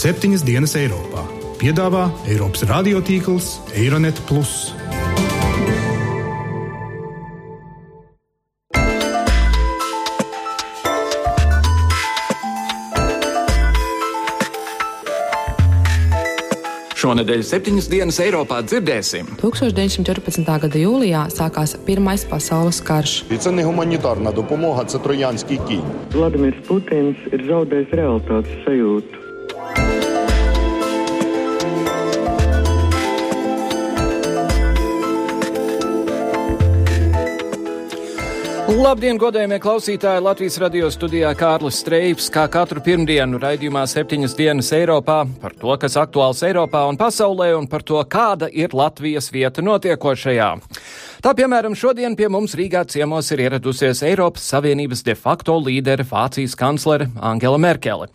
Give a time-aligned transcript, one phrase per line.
[0.00, 1.22] septiņas dienas Eiropā.
[1.60, 4.20] Piedāvā Eiropas radiotīkls Eironet.
[17.06, 19.28] Šonadēļ septiņas dienas Eiropā dzirdēsim.
[19.38, 20.42] 1914.
[20.42, 23.24] gada jūlijā sākās Pirmais pasaules karš.
[23.38, 25.86] Це не гуманітарна допомога, це троянський кінь.
[26.12, 29.29] Vladimirs Putins ir zaudējis realitātes sajūtu.
[38.71, 40.21] Labdien, godējumie klausītāji!
[40.23, 45.97] Latvijas radio studijā Kārlis Streips, kā katru pirmdienu raidījumā septiņas dienas Eiropā par to, kas
[45.99, 50.47] aktuāls Eiropā un pasaulē un par to, kāda ir Latvijas vieta notiekošajā.
[51.21, 56.55] Tā, piemēram, šodien pie mums Rīgā ciemos ir ieradusies Eiropas Savienības de facto līdere Vācijas
[56.57, 58.07] kanclere Angela Merkele.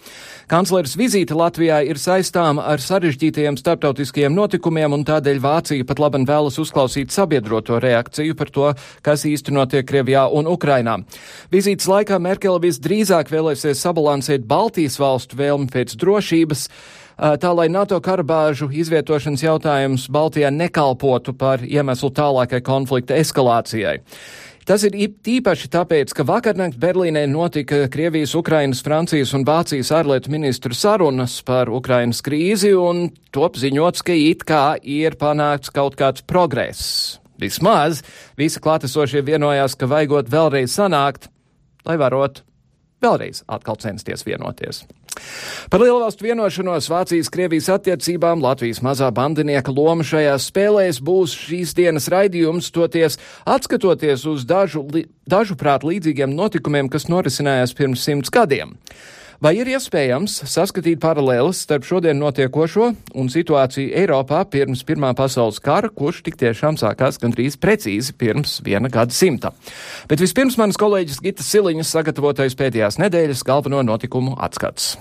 [0.50, 6.58] Kancleres vizīte Latvijā ir saistām ar sarežģītajiem starptautiskajiem notikumiem, un tādēļ Vācija pat laban vēlas
[6.58, 8.74] uzklausīt sabiedroto reakciju par to,
[9.06, 10.98] kas īsti notiek Krievijā un Ukrainā.
[11.54, 16.70] Vizītes laikā Merkele visdrīzāk vēlēsies sabalansēt Baltijas valstu vēlmi pēc drošības,
[17.16, 24.00] tā lai NATO karabāžu izvietošanas jautājums Baltijā nekalpotu par iemeslu tālākai konflikta eskalācijai.
[24.66, 30.74] Tas ir īpaši tāpēc, ka vakarnakt Berlīnē notika Krievijas, Ukrainas, Francijas un Vācijas ārlietu ministru
[30.74, 37.20] sarunas par Ukrainas krīzi, un top ziņots, ka it kā ir panākts kaut kāds progress.
[37.38, 38.02] Vismaz
[38.34, 41.30] visi klātesošie vienojās, ka vajagot vēlreiz sanākt,
[41.86, 42.42] lai varot
[43.04, 44.82] vēlreiz atkal censties vienoties.
[45.70, 52.70] Par lielvalstu vienošanos Vācijas-Krievijas attiecībām Latvijas mazā bandinieka loma šajās spēlēs būs šīs dienas raidījums,
[52.74, 54.84] toties atskatoties uz dažu,
[55.26, 58.76] dažuprāt līdzīgiem notikumiem, kas norisinājās pirms simts gadiem.
[59.36, 62.86] Vai ir iespējams saskatīt paralēlas starp šodien notiekošo
[63.20, 68.88] un situāciju Eiropā pirms Pirmā pasaules kara, kurš tik tiešām sākās gandrīz precīzi pirms viena
[68.92, 69.52] gada simta?
[70.08, 74.94] Bet vispirms manas kolēģis Gitas Siliņas sagatavotais pēdējās nedēļas galveno notikumu atskats.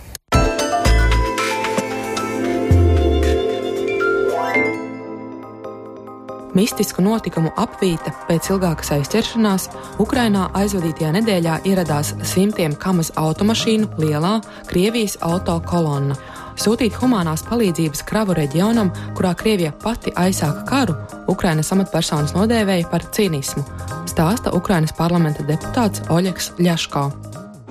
[6.56, 9.66] Mistisku notikumu apvīta pēc ilgākas aizķeršanās
[10.00, 14.38] Ukrainā aizvadītajā nedēļā ieradās simtiem kamas automašīnu lielā
[14.70, 16.16] Krievijas auto kolonna.
[16.56, 20.96] Sūtīt humanās palīdzības kravu reģionam, kurā Krievija pati aizsāka karu,
[21.28, 23.68] Ukrainas amatpersonas nodēvēja par cīnismu,
[24.08, 27.10] stāsta Ukrainas parlamenta deputāts Oļegs Ļaško.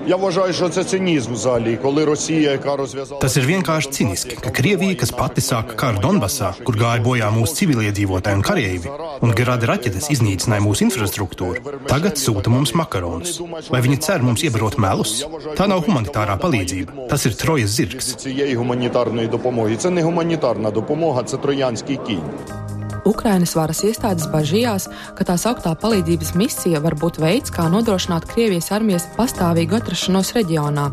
[0.08, 3.22] Я вважаю, що це цинізм взагалі, коли Росія, яка розв'язала.
[3.22, 7.54] Tas ir vienkārši ciniski, ka Krievija, kas pati sāka karu Donbasā, kur gāja bojā mūsu
[7.60, 8.90] civiliedzīvotāji un kareivi,
[9.22, 11.62] un grādi raķetes iznīcināja mūsu infrastruktūru,
[11.92, 13.38] tagad sūta mums makaronus.
[13.70, 15.12] Vai viņi cer mums iebarot melus?
[15.60, 18.16] Tā nav humanitārā palīdzība, tas ir trojas zirgs.
[18.16, 19.76] цієї гуманітарної допомоги.
[19.76, 22.24] Це не гуманітарна допомога, це троянський кінь.
[23.05, 28.71] Ukrainas varas iestādes bažījās, ka tā sauktā palīdzības misija var būt veids, kā nodrošināt Krievijas
[28.75, 30.89] armijas pastāvīgu atrašanos reģionā.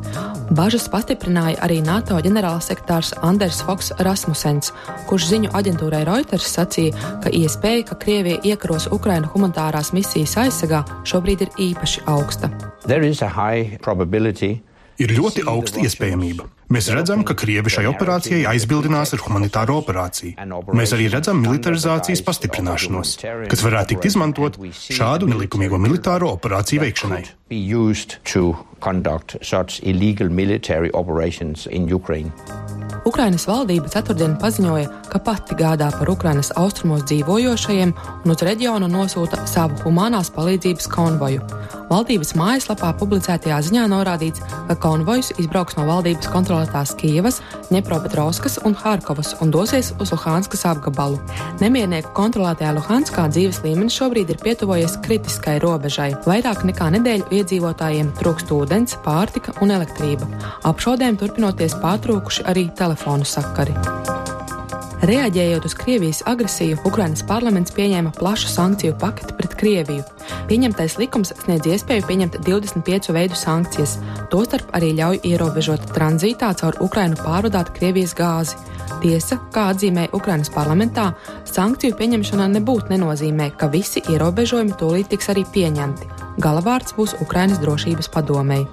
[0.52, 4.74] Bažas pastiprināja arī NATO ģenerālsekretārs Anders Foks Rasmussens,
[5.08, 11.46] kurš ziņu aģentūrai Reuters sacīja, ka iespēja, ka Krievija iekaros Ukrainu humanitārās misijas aizsargā, šobrīd
[11.48, 12.52] ir īpaši augsta.
[15.02, 16.46] Ir ļoti augsta iespējamība.
[16.72, 20.38] Mēs redzam, ka Krievi šai operācijai aizbildinās ar humanitāro operāciju.
[20.78, 23.18] Mēs arī redzam militarizācijas pastiprināšanos,
[23.52, 27.24] kas varētu tikt izmantot šādu nelikumīgo militāro operāciju veikšanai.
[33.06, 37.94] Ukrainas valdība ceturtdien paziņoja, ka pati gādā par Ukrainas austrumos dzīvojošajiem
[38.26, 41.42] un uz reģionu nosūta savu humanās palīdzības konvoju.
[41.90, 46.30] Valdības mājaslapā publicētajā ziņā norādīts, ka konvojs izbrauks no valdības
[46.62, 47.42] kontrolētās Kievas,
[47.72, 51.20] Dņepropetrovskas un Harkovas un dosies uz Luhanskas apgabalu.
[51.62, 56.14] Nemiernieku kontrolētajā Luhanskā dzīves līmenis šobrīd ir pietuvojies kritiskai robežai.
[56.26, 60.28] Vairāk nekā nedēļu iedzīvotājiem trūkst ūdens, pārtika un elektrība.
[60.64, 64.21] Apšaudēm turpinoties pārtrūkuši arī telefonu sakari.
[65.02, 70.04] Reaģējot uz Krievijas agresiju, Ukrainas parlaments pieņēma plašu sankciju paketi pret Krieviju.
[70.46, 73.96] Pieņemtais likums sniedz iespēju pieņemt 25 veidu sankcijas,
[74.30, 78.60] tostarp arī ļauj ierobežot tranzītā caur Ukrainu pārvadāt Krievijas gāzi.
[79.02, 81.08] Tiesa, kā atzīmēja Ukrainas parlamentā,
[81.50, 86.12] sankciju pieņemšana nebūtu nenozīmē, ka visi ierobežojumi tūlīt tiks arī pieņemti.
[86.46, 88.68] Galavārds būs Ukrainas drošības padomei.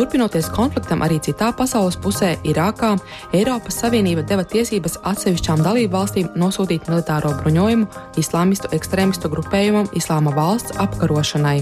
[0.00, 2.94] Turpinoties konfliktam arī citā pasaules pusē, Irākā,
[3.36, 7.84] Eiropas Savienība deva tiesības atsevišķām dalību valstīm nosūtīt militāro bruņojumu
[8.22, 11.58] islāmistu ekstrēmistu grupējumam Islāma valsts apkarošanai.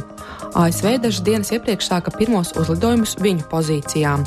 [0.54, 4.22] ASV dažas dienas iepriekš sāka pirmos uzlidojumus viņu pozīcijām.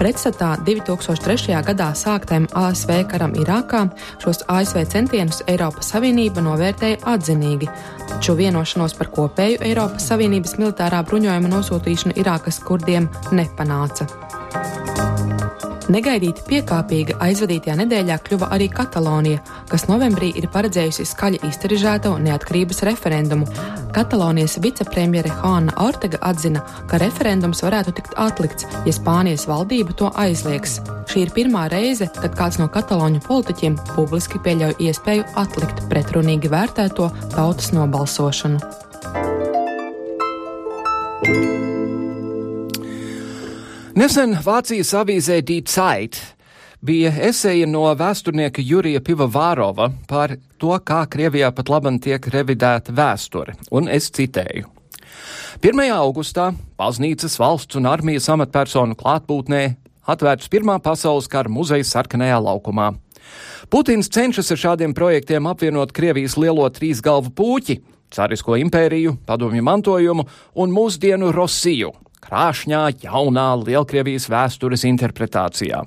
[0.00, 1.52] Pretstatā 2003.
[1.66, 3.82] gadā sāktajam ASV karam Irākā
[4.24, 7.68] šos ASV centienus Eiropas Savienība novērtēja atzinīgi,
[8.10, 14.08] taču vienošanos par kopēju Eiropas Savienības militārā bruņojuma nosūtīšanu Irākas kurdiem nepanāca.
[15.90, 23.48] Negaidīti piekāpīga aizvadītajā nedēļā kļuva arī Katalonija, kas novembrī ir paredzējusi skaļi iztirižēto neatkarības referendumu.
[23.96, 30.78] Katalonijas vicepremjere Hāna Ortega atzina, ka referendums varētu tikt atlikts, ja Spānijas valdība to aizliegs.
[31.10, 37.10] Šī ir pirmā reize, kad kāds no kataloņu politiķiem publiski pieļauj iespēju atlikt pretrunīgi vērtēto
[37.34, 38.62] tautas nobalsošanu.
[44.00, 46.16] Nesen Vācijas avīzē Die Zeit
[46.80, 53.58] bija eseja no vēsturnieka Jurija Pivavārova par to, kā Krievijā pat labam tiek revidēta vēsture,
[53.68, 54.70] un es citēju.
[55.60, 55.84] 1.
[55.98, 56.48] augustā
[56.80, 59.62] baznīcas valsts un armijas amatpersonu klātbūtnē
[60.08, 62.94] atvērts Pirmā pasaules kara muzejs sarkanajā laukumā.
[63.68, 67.82] Putins cenšas ar šādiem projektiem apvienot Krievijas lielo trīs galvu puķi-
[68.16, 71.92] carisko impēriju, padomju mantojumu un mūsdienu Rosiju
[72.24, 75.82] krāšņā, jaunā Lielkrievijas vēstures interpretācijā.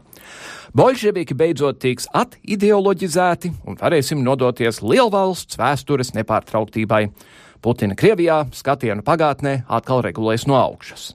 [0.74, 7.04] Bolševiki beidzot tiks atideoloģizēti un varēsim nodoties lielvalsts vēstures nepārtrauktībai.
[7.64, 11.12] Putina Krievijā skatienu pagātnē atkal regulēs no augšas.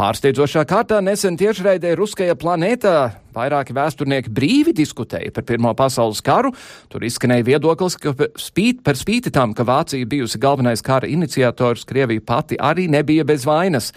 [0.00, 2.94] Pārsteidzošā kārtā nesen tiešraidē Ruskajā planētā
[3.36, 6.54] vairāki vēsturnieki brīvi diskutēja par Pirmo pasaules karu.
[6.88, 12.24] Tur izskanēja viedoklis, ka spīt, par spīti tam, ka Vācija bijusi galvenais kara iniciators, Krievija
[12.24, 13.92] pati arī nebija bez vainas.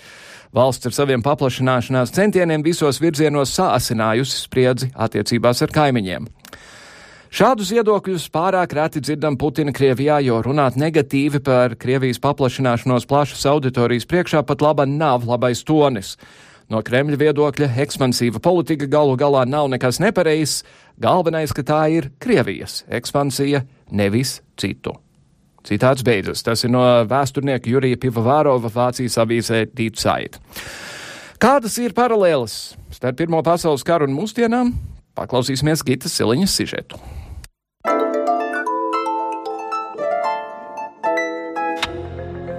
[0.52, 6.28] Valsts ar saviem paplašināšanās centieniem visos virzienos sāsinājusi spriedzi attiecībās ar kaimiņiem.
[7.34, 14.06] Šādus viedokļus pārāk reti dzirdam Putina Krievijā, jo runāt negatīvi par Krievijas paplašināšanos plašas auditorijas
[14.06, 16.12] priekšā pat laba nav labais tonis.
[16.70, 20.60] No Kremļa viedokļa ekspansīva politika galu galā nav nekas nepareizs,
[21.02, 24.94] galvenais, ka tā ir Krievijas ekspansija, nevis citu.
[25.66, 26.46] Citāts beidzas.
[26.46, 30.38] Tas ir no vēsturnieka Jurija Pivavārova Vācijas avīzē Dītsait.
[31.42, 34.74] Kādas ir paralēles starp Pirmo pasaules karu un mūsdienām?
[35.18, 37.02] Paklausīsimies Gitas Siliņas sižetu.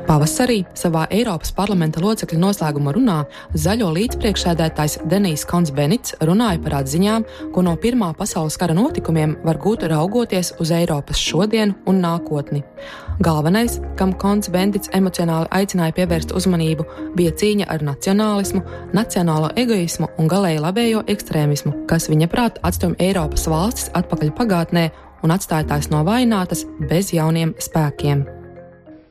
[0.05, 3.17] Pavasarī savā Eiropas parlamenta locekļu noslēguma runā
[3.57, 7.25] zaļo līdzpriekšsēdētājs Denijs Konsbenits runāja par atziņām,
[7.55, 12.61] ko no Pirmā pasaules kara notikumiem var gūt raugoties uz Eiropas šodienu un nākotni.
[13.25, 16.85] Galvenais, kam Konsbendits emocionāli aicināja pievērst uzmanību,
[17.17, 18.61] bija cīņa ar nacionālismu,
[18.93, 24.89] nacionālo egoismu un galēji labējo ekstrēmismu, kas viņa prāt atstumj Eiropas valstis atpakaļ pagātnē
[25.25, 28.34] un atstāja tās novājinātas bez jauniem spēkiem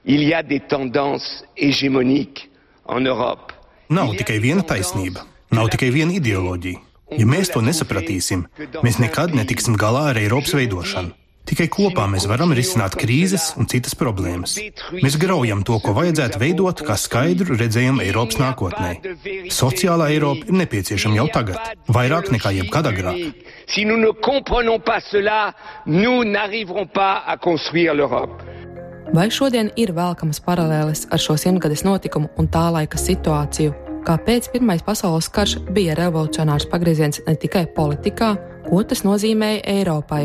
[0.06, 2.50] il y a des tendances hégémoniques
[2.86, 3.54] en Europe.
[3.90, 6.80] Nav tikai viena taisnība, nav tikai viena ideoloģija.
[7.14, 8.48] Ja mēs to nesapratīsim,
[8.82, 11.14] mēs nekad netiksim galā ar Eiropas veidošanu.
[11.44, 14.56] Tikai kopā mēs varam risināt krīzes un citas problēmas.
[14.96, 18.94] Mēs graujam to, ko vajadzētu veidot, kā skaidru redzējumu Eiropas nākotnē.
[19.52, 21.60] Sociālā Eiropa ir nepieciešama jau tagad,
[21.92, 23.36] vairāk nekā jebkad agrāk.
[29.14, 33.76] Vai šodien ir vēlkamas paralēles ar šo simtgades notikumu un tā laika situāciju?
[34.08, 38.32] Kāpēc Pirmais pasaules karš bija revolucionārs pagrieziens ne tikai politikā,
[38.66, 40.24] ko tas nozīmēja Eiropai?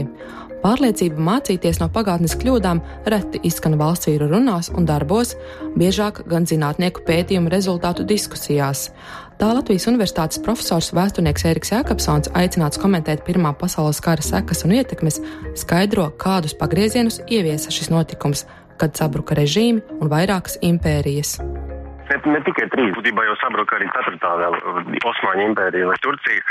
[0.62, 2.80] Pārliecība mācīties no pagātnes kļūdām
[3.12, 5.34] reti izskan valsts vīru runās un darbos,
[5.76, 8.88] biežāk gan zinātnieku pētījumu rezultātu diskusijās.
[9.38, 15.20] Tā Latvijas Universitātes profesors vēsturnieks Eriks Jākapsons aicināts komentēt Pirmā pasaules kara sekas un ietekmes,
[15.60, 18.48] skaidro, kādus pagriezienus ieviesa šis notikums,
[18.80, 21.38] kad sabruka režīmi un vairākas impērijas.
[22.08, 24.56] Ne, ne tikai trīs, būtībā jau sabruka arī ceturtā vēl
[25.10, 26.44] Osmaņu impērija vai Turcija.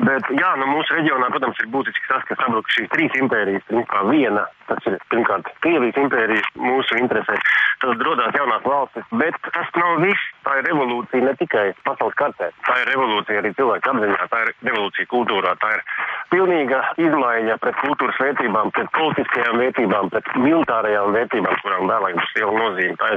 [0.00, 3.66] Bet, jā, nu, mūsu reģionā, protams, ir būtiski tas, ka sabruka šīs trīs impērijas.
[3.68, 7.36] Principā viena, tas ir pirmkārt Krievijas impērija mūsu interesē,
[7.82, 9.04] tad rodās jaunās valstis.
[9.20, 10.30] Bet tas nav viss.
[10.46, 12.48] Tā ir revolūcija ne tikai pasaules kartē.
[12.64, 15.52] Tā ir revolūcija arī cilvēku apziņā, tā ir revolūcija kultūrā.
[15.60, 15.84] Tā ir
[16.32, 22.56] pilnīga izmaiņa pret kultūras vērtībām, pret politiskajām vērtībām, pret militārajām vērtībām, kurām vēlāk būs liela
[22.64, 23.12] nozīme.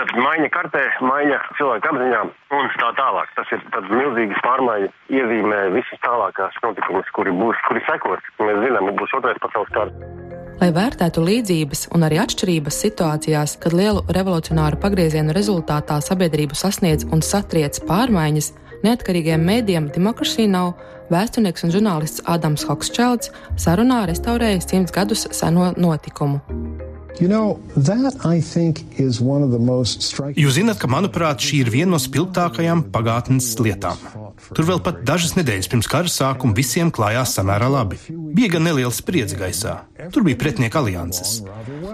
[0.00, 2.20] Tad maiņa kartē, maiņa cilvēku apziņā
[2.56, 3.32] un tā tālāk.
[3.36, 8.30] Tas ir tāds milzīgs pārmaiņas iezīmē visas tālākās notikumus, kuri būs, kuri sekos.
[8.40, 9.98] Mēs zinām, būs otrais pasaules kārs.
[10.62, 17.20] Lai vērtētu līdzības un arī atšķirības situācijās, kad lielu revolucionāru pagriezienu rezultātā sabiedrību sasniedz un
[17.20, 18.54] satriec pārmaiņas,
[18.86, 20.78] neatkarīgiem mēdījiem Demokrasija nav
[21.12, 26.40] vēsturnieks un žurnālists Ādams Hoksčelds sarunā restaurējis simts gadus seno notikumu.
[30.38, 33.98] Jūs zināt, ka, manuprāt, šī ir viena no spilgtākajām pagātnes lietām.
[34.54, 38.00] Tur vēl pat dažas nedēļas pirms kara sākuma visiem klājās samērā labi.
[38.08, 39.80] Bija gan neliela spriedze gaisā.
[40.14, 41.40] Tur bija pretinieka alianses.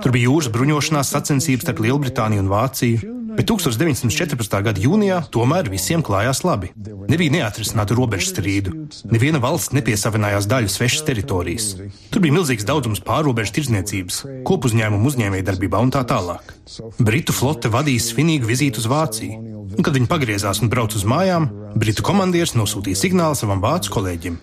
[0.05, 3.16] Tur bija jūras bruņošanās sacensības starp Lielbritāniju un Vāciju.
[3.37, 4.57] Bet 1914.
[4.65, 6.71] gada jūnijā tomēr visiem klājās labi.
[7.11, 8.73] Nebija neatrisinātu robežu strīdu.
[9.13, 11.69] Neviena valsts nepiesavinājās daļu svešas teritorijas.
[12.11, 16.57] Tur bija milzīgs daudzums pārobežu tirdzniecības, kopuzņēmumu uzņēmējdarbībā un tā tālāk.
[16.99, 19.43] Britu flote vadīja svinīgu vizīti uz Vāciju.
[19.77, 24.39] Un, kad viņi pagriezās un brauca uz mājām, Britu komandieris nosūtīja signālu savam vācu kolēģim: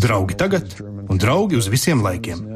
[0.00, 2.46] Draugi tagad un draugi uz visiem laikiem!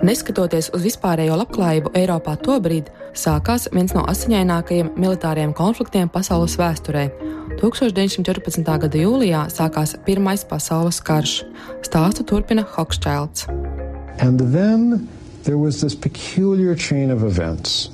[0.00, 7.02] Neskatoties uz vispārējo labklājību Eiropā tobrīd, sākās viens no asiņainākajiem militāriem konfliktiem pasaules vēsturē.
[7.60, 8.64] 1914.
[8.64, 11.42] gada jūlijā sākās Pirmais pasaules karš.
[11.84, 13.50] Stāstu turpina Hokšķēlts.
[14.24, 15.06] And then
[15.44, 17.90] there was this peculiar chain of events.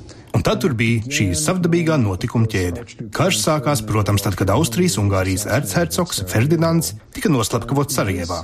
[0.47, 2.85] Un tad tur bija šī savdabīgā notikuma ķēde.
[3.11, 8.37] Karš sākās, protams, tad, kad Austrijas-Ungārijas ercercogs Ferdinands tika noslapkavots Sarajevā.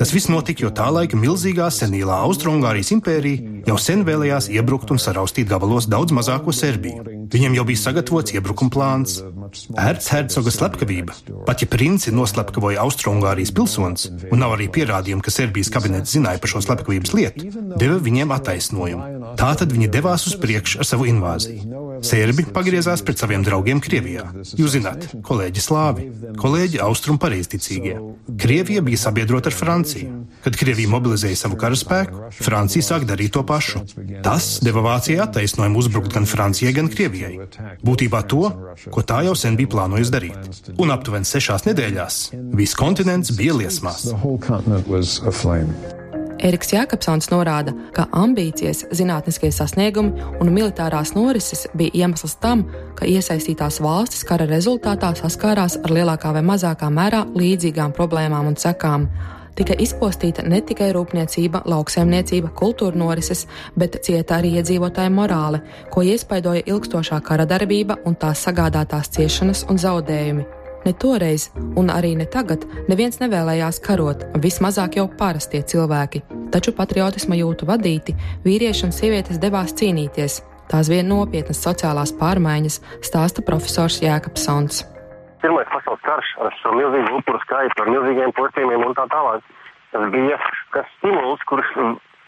[0.00, 5.02] Tas viss notika, jo tā laika milzīgā senīlā Austro-Ungārijas impērija jau sen vēlējās iebrukt un
[5.04, 7.04] saraustīt gabalos daudz mazāko Serbiju.
[7.36, 9.18] Viņiem jau bija sagatavots iebrukuma plāns.
[9.52, 11.16] Ercercoga slepkavība,
[11.46, 16.52] pat ja princi noslepkavoja Austro-Ungārijas pilsonis, un nav arī pierādījumu, ka Serbijas kabinets zināja par
[16.52, 19.34] šo slepkavības lietu, deva viņiem attaisnojumu.
[19.40, 24.24] Tā tad viņi devās uz priekšu ar savu invāziju Serbi pagriezās pret saviem draugiem Krievijā.
[24.58, 26.08] Jūs zināt, kolēģi slāvi,
[26.40, 27.94] kolēģi austrumu pareizticīgie.
[28.42, 30.18] Krievija bija sabiedrota ar Franciju.
[30.42, 33.84] Kad Krievija mobilizēja savu karaspēku, Francija sāk darīt to pašu.
[34.26, 37.46] Tas deva Vācijai attaisnojumu uzbrukt gan Francijai, gan Krievijai.
[37.86, 38.50] Būtībā to,
[38.90, 40.62] ko tā jau sen bija plānojusi darīt.
[40.82, 42.22] Un aptuveni sešās nedēļās
[42.58, 44.08] viss kontinents bija liesmās.
[46.42, 52.64] Eriks Jākapsons norāda, ka ambīcijas, zinātniskie sasniegumi un militārās norises bija iemesls tam,
[52.98, 59.06] ka iesaistītās valstis kara rezultātā saskārās ar lielākā vai mazākā mērā līdzīgām problēmām un sekām
[59.54, 63.44] tika izpostīta ne tikai rūpniecība, lauksaimniecība, kultūra norises,
[63.78, 69.78] bet cieta arī iedzīvotāja morāle, ko iespaidoja ilgstošā kara darbība un tās sagādātās ciešanas un
[69.78, 70.48] zaudējumi.
[70.82, 77.38] Ne toreiz, un arī ne tagad, neviens nevēlējās karot, vismazāk jau parastie cilvēki, taču patriotisma
[77.38, 80.40] jūtu vadīti, vīrieši un sievietes devās cīnīties.
[80.72, 84.82] Tās vien nopietnas sociālās pārmaiņas stāsta profesors Jēkabsons.
[85.42, 89.46] Pirmais pasaules karš ar šo milzīgu upuru skaitu, ar milzīgiem postījumiem un tā tālāk.
[89.92, 90.38] Tas bija
[90.74, 91.70] kas stimuls, kurš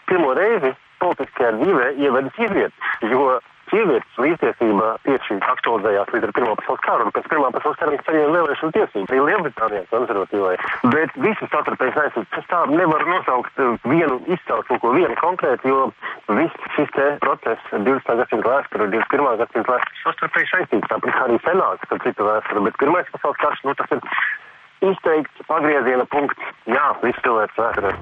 [0.07, 0.71] pirmo reizi
[1.03, 2.93] politiskajā dzīvē ieveda sievietes.
[3.11, 3.35] Jo
[3.71, 8.07] sievietes līdztiesība tieši aktualizējās līdz ar Pirmā pasaules karu, un pēc Pirmā pasaules kara viņas
[8.09, 9.11] saņēma vēlēšanu tiesības.
[9.11, 10.55] Arī Lielbritānijā konservatīvai.
[10.93, 15.71] Bet visas savstarpējas aizsardzības es tā nevaru nosaukt eh, vienu izcelt kaut ko vienu konkrētu,
[15.71, 15.81] jo
[16.39, 18.19] viss šis te process 20.
[18.21, 19.39] gadsimta vēsture, 21.
[19.43, 23.77] gadsimta vēsture savstarpēji saistīts, tāpat arī senāks, tad cita vēsture, bet Pirmais pasaules karš, nu
[23.79, 24.03] tas ir
[24.91, 27.95] izteikts pagrieziena punkts, jā, viss cilvēks vēsturē.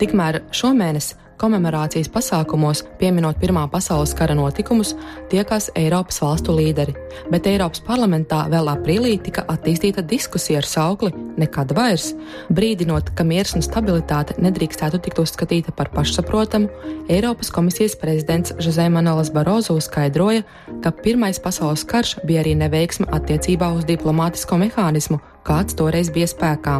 [0.00, 4.94] Tikmēr šomēnes komemorācijas pasākumos, pieminot Pirmā pasaules kara notikumus,
[5.30, 6.96] tiekās Eiropas valstu līderi,
[7.30, 12.14] bet Eiropas parlamentā vēl aprīlī tika attīstīta diskusija ar saukli Nekad vairs,
[12.48, 16.70] brīdinot, ka miers un stabilitāte nedrīkstētu tikt uzskatīta par pašsaprotamu.
[17.12, 20.46] Eiropas komisijas prezidents Jose Manuels Barozo skaidroja,
[20.82, 26.78] ka Pirmais pasaules karš bija arī neveiksme attiecībā uz diplomātisko mehānismu, kāds toreiz bija spēkā.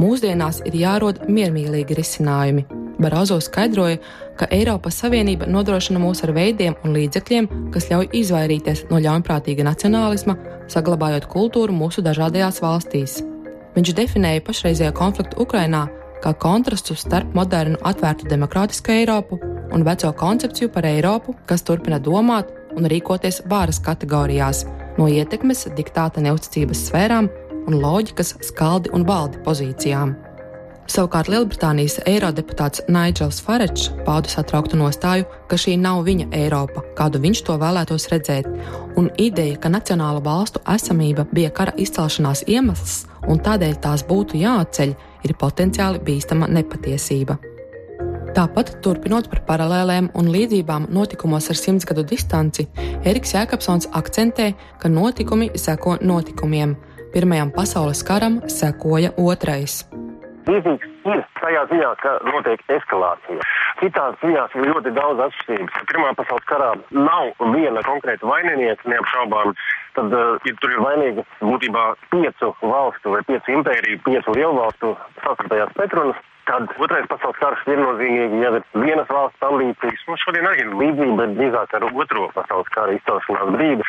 [0.00, 2.83] Mūsdienās ir jārod miermīlīgi risinājumi.
[2.98, 3.98] Barozo skaidroja,
[4.38, 10.36] ka Eiropas Savienība nodrošina mūs ar veidiem un līdzekļiem, kas ļauj izvairīties no ļaunprātīga nacionālisma,
[10.70, 13.20] saglabājot kultūru mūsu dažādajās valstīs.
[13.74, 15.88] Viņš definēja pašreizējo konfliktu Ukrainā
[16.24, 19.38] kā kontrastu starp modernu, atvērtu demokrātisku Eiropu
[19.74, 24.64] un veco koncepciju par Eiropu, kas turpina domāt un rīkoties vāras kategorijās,
[24.98, 27.28] no ietekmes, diktāta neusticības sfērām
[27.68, 30.14] un loģikas skaldi un valdi pozīcijām.
[30.90, 37.40] Savukārt Lielbritānijas eirodeputāts Nigels Farage pauda satrauktu nostāju, ka šī nav viņa Eiropa, kādu viņš
[37.46, 38.50] to vēlētos redzēt,
[39.00, 44.94] un ideja, ka nacionāla valstu esamība bija kara izcelšanās iemesls un tādēļ tās būtu jāatceļ,
[45.24, 47.40] ir potenciāli bīstama nepatiesība.
[48.34, 52.66] Tāpat, turpinot par paralēlēm un līdzībām notikumos ar simts gadu distanci,
[53.06, 56.74] Eriks Jēkabsons akcentē, ka notikumi seko notikumiem
[57.14, 59.84] Pirmajam pasaules karam sekoja otrais.
[60.44, 63.46] Līdzīgs ir tajā ziņā, ka notiek eskalācija.
[63.80, 65.78] Citās ziņās ir ļoti daudz atšķirības.
[65.88, 69.54] Pirmā pasaules karā nav viena konkrēta vaininieka, neapšaubām.
[69.96, 74.94] Tad uh, ir, tur ir vainīga būtībā piecu valstu vai piecu impēriju, piecu lielu valstu
[75.22, 76.22] sastarpējās pretrunas.
[76.44, 80.02] Tad otrais pasaules karš viennozīmīgi jau ir vienas valsts ambīcijas.
[80.10, 83.86] Mums šodien arī ir līdzība, bet drīzāk ar otro pasaules kara izcelšanās brīdi.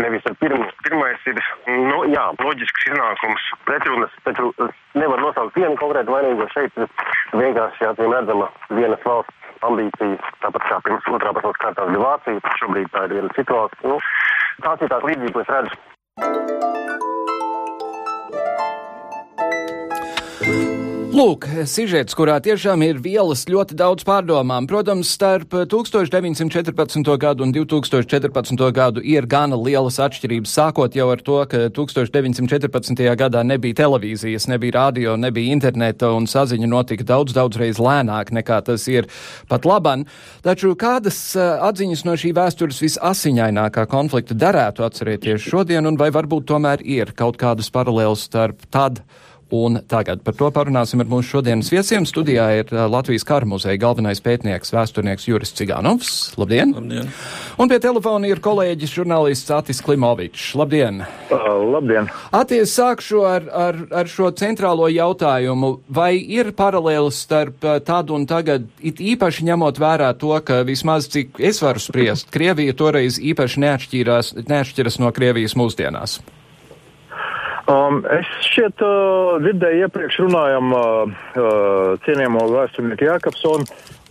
[0.00, 0.64] Nevis ar pirmo.
[0.86, 4.50] Pirmais ir, nu, jā, loģisks iznākums pretrunas, taču
[4.98, 6.80] nevar nosaukt vienu konkrētu vainīgo šeit.
[7.36, 12.54] Vienkārši jāatzīm redzama vienas valsts ambīcijas, tāpat kā pirms otrā pasaules kara tās bija Vācija,
[12.62, 13.92] šobrīd tā ir viena situācija.
[13.92, 14.00] Nu,
[14.64, 16.81] tās ir tās līdzības, ko es redzu.
[21.12, 24.64] Lūk, sižets, kurā tiešām ir vielas ļoti daudz pārdomām.
[24.64, 27.08] Protams, starp 1914.
[27.20, 28.62] gadu un 2014.
[28.72, 33.02] gadu ir gana lielas atšķirības, sākot jau ar to, ka 1914.
[33.20, 38.62] gadā nebija televīzijas, nebija radio, nebija interneta un saziņa notika daudz, daudz reiz lēnāk nekā
[38.70, 39.10] tas ir
[39.52, 40.06] pat laban.
[40.40, 46.80] Taču kādas atziņas no šī vēstures visasiņainākā konflikta derētu atcerēties šodien, un vai varbūt tomēr
[46.88, 49.04] ir kaut kādas paralēlas starp tad,
[49.52, 52.06] Un tagad par to parunāsim ar mūsu šodienas viesiem.
[52.08, 56.32] Studijā ir uh, Latvijas kara muzeja galvenais pētnieks, vēsturnieks Juris Ciganovs.
[56.40, 56.72] Labdien!
[56.72, 57.10] Labdien!
[57.60, 60.54] Un pie telefona ir kolēģis žurnālists Atis Klimovičs.
[60.56, 61.04] Labdien!
[61.28, 62.08] Uh, labdien!
[62.32, 65.74] Aties, sākšu ar, ar, ar šo centrālo jautājumu.
[65.92, 71.12] Vai ir paralēlis starp uh, tādu un tagad, it īpaši ņemot vērā to, ka vismaz
[71.12, 76.22] cik es varu spriest, Krievija toreiz īpaši neatšķiras no Krievijas mūsdienās?
[77.70, 80.82] Um, es šķiet uh, dzirdēju iepriekš runājam uh,
[81.38, 83.68] uh, cienījamo vēsturnieku Jākapsonu,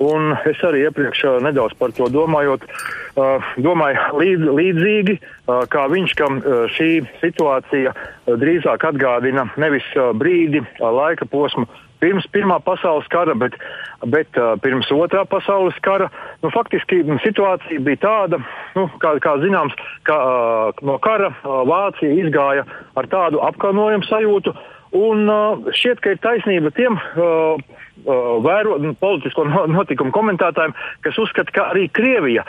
[0.07, 5.83] un es arī iepriekš uh, nedaudz par to domājot, uh, domāju līdz, līdzīgi, uh, kā
[5.91, 11.67] viņš, kam uh, šī situācija uh, drīzāk atgādina nevis uh, brīdi, uh, laika posmu,
[12.01, 13.55] pirms Pirmā pasaules kara, bet,
[14.13, 16.09] bet uh, pirms Otrā pasaules kara.
[16.43, 18.41] Nu, faktiski situācija bija tāda,
[18.77, 19.77] nu, kā, kā zināms,
[20.09, 22.65] ka uh, no kara uh, Vācija izgāja
[22.99, 24.55] ar tādu apkaunojumu sajūtu.
[24.97, 31.53] Un uh, šķiet, ka ir taisnība tiem uh, uh, vēro, politisko notikumu komentētājiem, kas uzskata,
[31.55, 32.43] ka arī Krievija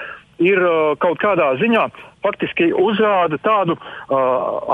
[0.44, 1.86] ir uh, kaut kādā ziņā
[2.22, 4.18] faktiski uzrāda tādu uh,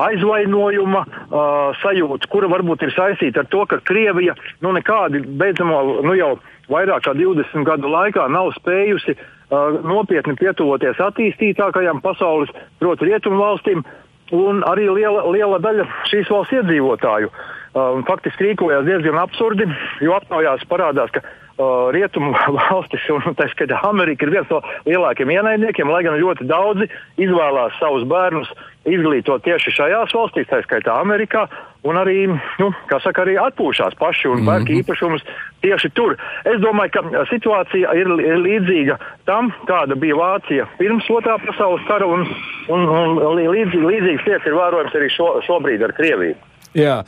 [0.04, 1.40] aizvainojuma uh,
[1.82, 6.35] sajūtu, kura varbūt ir saistīta ar to, ka Krievija nu, nekādi beidzamo, nu jau
[6.68, 12.52] vairāk kā 20 gadu laikā nav spējusi uh, nopietni pietuvoties attīstītākajām pasaules,
[12.83, 13.85] proti, rietumu valstīm,
[14.37, 17.33] un arī liela, liela daļa šīs valsts iedzīvotāju.
[17.33, 19.68] Uh, faktiski rīkojās diezgan absurdi,
[20.04, 21.24] jo aptaujās parādās, ka
[21.92, 26.88] rietumu valstis, un tā skaitā Amerika ir viens no lielākiem ienaidniekiem, lai gan ļoti daudzi
[27.18, 28.51] izvēlās savus bērnus
[28.88, 31.44] izglītot tieši šajās valstīs, tā skaitā Amerikā,
[31.88, 32.27] un arī,
[32.61, 34.81] nu, kā saka, arī atpūšās paši un pērk mm -hmm.
[34.83, 35.23] īpašumus
[35.62, 36.16] tieši tur.
[36.44, 42.07] Es domāju, ka situācija ir, ir līdzīga tam, kāda bija Vācija pirms otrā pasaules kara,
[42.07, 42.27] un,
[42.68, 42.81] un,
[43.18, 46.35] un līdzīgas lietas ir vērojams arī šo, šobrīd ar Krieviju.
[46.76, 47.00] Jā,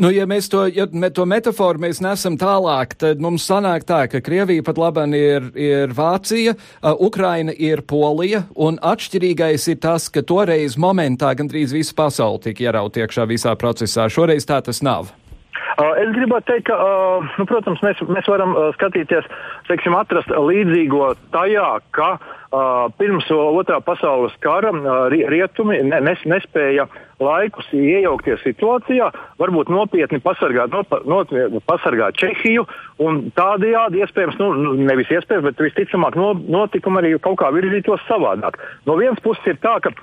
[0.00, 4.22] nu, ja mēs to, ja to metaforu mēs nesam tālāk, tad mums sanāk tā, ka
[4.24, 10.24] Krievija pat labam ir, ir Vācija, uh, Ukraina ir Polija, un atšķirīgais ir tas, ka
[10.24, 14.08] toreiz momentā gandrīz visa pasaule tika ieraut iekšā visā procesā.
[14.12, 15.12] Šoreiz tā tas nav.
[15.72, 19.28] Uh, es gribētu teikt, ka, uh, nu, protams, mēs, mēs varam uh, skatīties,
[19.70, 22.16] teiksim, atrast līdzīgo tajā, ka
[23.00, 24.68] pirms otrā pasaules kara
[25.08, 26.84] rietumi ne, nes, nespēja
[27.22, 29.06] laikus iejaukties situācijā,
[29.40, 32.66] varbūt nopietni pasargāt, no, no, pasargāt Čehiju
[33.38, 38.60] tādējādi iespējams, nu, nu, nevis iespējams, bet visticamāk no, notikumi arī kaut kā virzītos savādāk.
[38.84, 39.94] No vienas puses ir tā, ka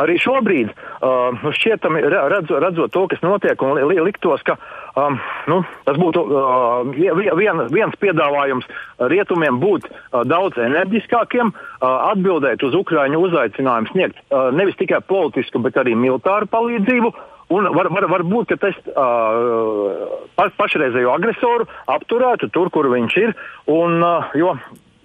[0.00, 4.56] arī šobrīd, uh, šķietami redz, redzot to, kas notiek, un li, liktos, ka
[4.98, 5.18] um,
[5.50, 6.92] nu, tas būtu uh,
[7.38, 8.68] vien, viens piedāvājums
[9.12, 15.62] rietumiem būt uh, daudz enerģiskākiem, uh, atbildēt uz Ukraiņu uzaicinājumu sniegt uh, nevis tikai politisku,
[15.64, 17.14] bet arī militāru palīdzību.
[17.50, 23.16] Un var, var, var būt, ka tas uh, pa, pašreizējo agresoru apturētu tur, kur viņš
[23.24, 23.34] ir.
[23.74, 24.54] Un, uh, jo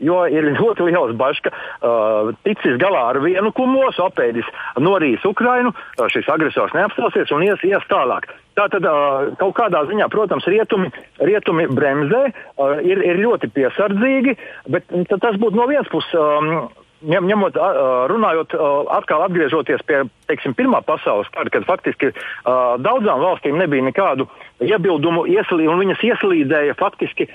[0.06, 4.48] Jo ir ļoti liels bažas, ka uh, ticis galā ar vienu kumosu, apēdis
[4.82, 8.30] norīs Ukrainu, uh, šis agresors neapstāsies un ies, ies tālāk.
[8.56, 14.38] Tātad uh, kaut kādā ziņā, protams, rietumi, rietumi bremzē, uh, ir, ir ļoti piesardzīgi,
[14.72, 16.16] bet tas būtu no vienas puses.
[16.16, 16.68] Um,
[17.06, 17.58] ņem, ņemot,
[18.10, 18.56] runājot,
[18.96, 22.12] atkal atgriežoties pie teiksim, Pirmā pasaules kara, kad faktiski
[22.46, 24.28] daudzām valstīm nebija nekādu
[24.64, 27.28] iebildumu, ieslī, un viņas ieslīdēja faktiski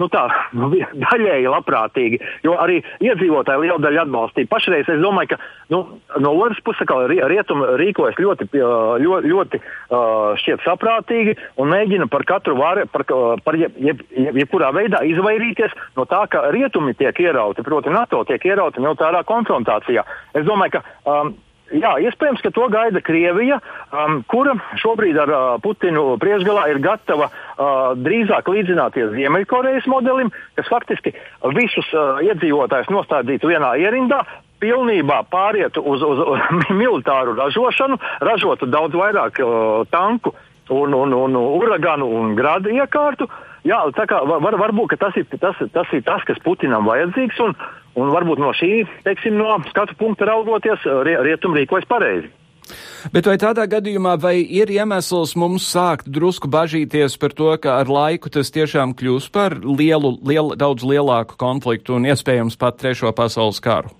[0.00, 0.24] nu tā,
[0.58, 4.50] nu, daļēji labprātīgi, jo arī iedzīvotāji liela daļa atbalstīja.
[4.50, 5.38] Pašreiz es domāju, ka
[5.72, 5.82] nu,
[6.24, 6.90] no otras puses
[7.30, 8.48] rietumi rīkojas ļoti,
[9.04, 9.62] ļoti, ļoti
[10.42, 13.06] šķiet saprātīgi un mēģina par katru vāru, par,
[13.44, 18.24] par jeb, jeb, jeb, jebkurā veidā izvairīties no tā, ka rietumi tiek ierauti, proti NATO
[18.28, 20.04] tiek ierauti militārā konfrontācijā.
[20.34, 21.34] Es domāju, ka um,
[21.72, 23.56] Jā, iespējams, ka to gaida Krievija,
[23.88, 30.68] um, kura šobrīd ar uh, Putinu priekšgalā ir gatava uh, drīzāk līdzināties Ziemeļkorejas modelim, kas
[30.68, 31.14] faktiski
[31.56, 34.20] visus uh, iedzīvotājus nostādītu vienā ierindā,
[34.60, 36.44] pilnībā pārietu uz, uz, uz
[36.82, 40.34] militāru ražošanu, ražotu daudz vairāk uh, tanku
[40.68, 43.28] un, un, un uraganu un gradu iekārtu.
[43.64, 47.40] Jā, tā kā var, varbūt tas ir tas, tas ir tas, kas Putinam vajadzīgs.
[47.46, 47.56] Un,
[47.94, 52.30] Un varbūt no šī, teiksim, no skatu punkta raugoties, rietumi rīkojas pareizi.
[53.12, 57.90] Bet vai tādā gadījumā vai ir iemesls mums sākt drusku bažīties par to, ka ar
[57.92, 63.60] laiku tas tiešām kļūs par lielu, lielu daudz lielāku konfliktu un iespējams pat trešo pasaules
[63.62, 63.92] karu?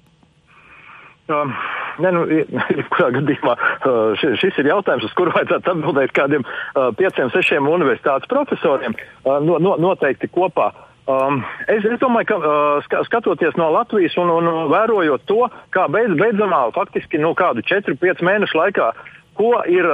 [1.28, 1.52] Um,
[2.02, 2.24] ne, nu,
[2.92, 8.30] kurā gadījumā uh, šis ir jautājums, uz kuru vajadzētu atbildēt kādiem uh, pieciem, sešiem universitātes
[8.30, 10.72] profesoriem uh, no, no, noteikti kopā.
[11.04, 15.42] Um, es, es domāju, ka uh, skatoties no Latvijas un, un vērojot to,
[15.74, 18.88] kā beidz, beidzamā faktiski nu, kādu 4-5 mēnešu laikā,
[19.34, 19.86] ko ir,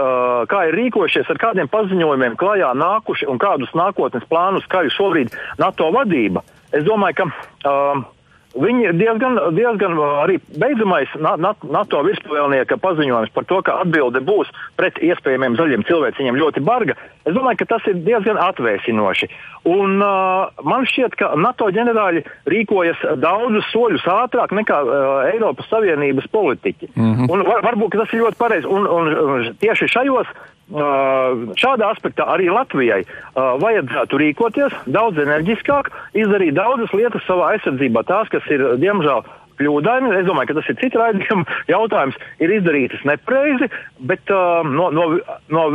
[0.52, 5.88] kā ir rīkojušies, ar kādiem paziņojumiem klajā nākuši un kādus nākotnes plānus skaļu šobrīd NATO
[5.94, 6.44] vadība,
[6.76, 8.02] es domāju, ka uh,
[8.50, 15.54] Viņi diezgan, diezgan arī beidzamais NATO virspavēlnieka paziņojums par to, ka atbilde būs pret iespējamiem
[15.58, 16.96] zaļiem cilvēciņiem ļoti barga.
[17.22, 19.30] Es domāju, ka tas ir diezgan atvēsinoši.
[19.70, 26.26] Un, uh, man šķiet, ka NATO ģenerāļi rīkojas daudzus soļus ātrāk nekā uh, Eiropas Savienības
[26.34, 26.90] politiķi.
[26.96, 27.30] Mm -hmm.
[27.30, 28.66] Un var, varbūt tas ir ļoti pareizi.
[28.66, 30.26] Un, un, un tieši šajos
[30.70, 38.30] šādā aspektā arī Latvijai uh, vajadzētu rīkoties daudz enerģiskāk, izdarīt daudzas lietas savā aizsardzībā, tās,
[38.30, 39.24] kas ir diemžēl
[39.60, 40.12] kļūdaini.
[40.20, 42.18] Es domāju, ka tas ir cits raidījuma jautājums.
[42.42, 43.70] Ir izdarītas nepareizi,
[44.10, 45.06] bet uh, no, no,
[45.52, 45.66] no,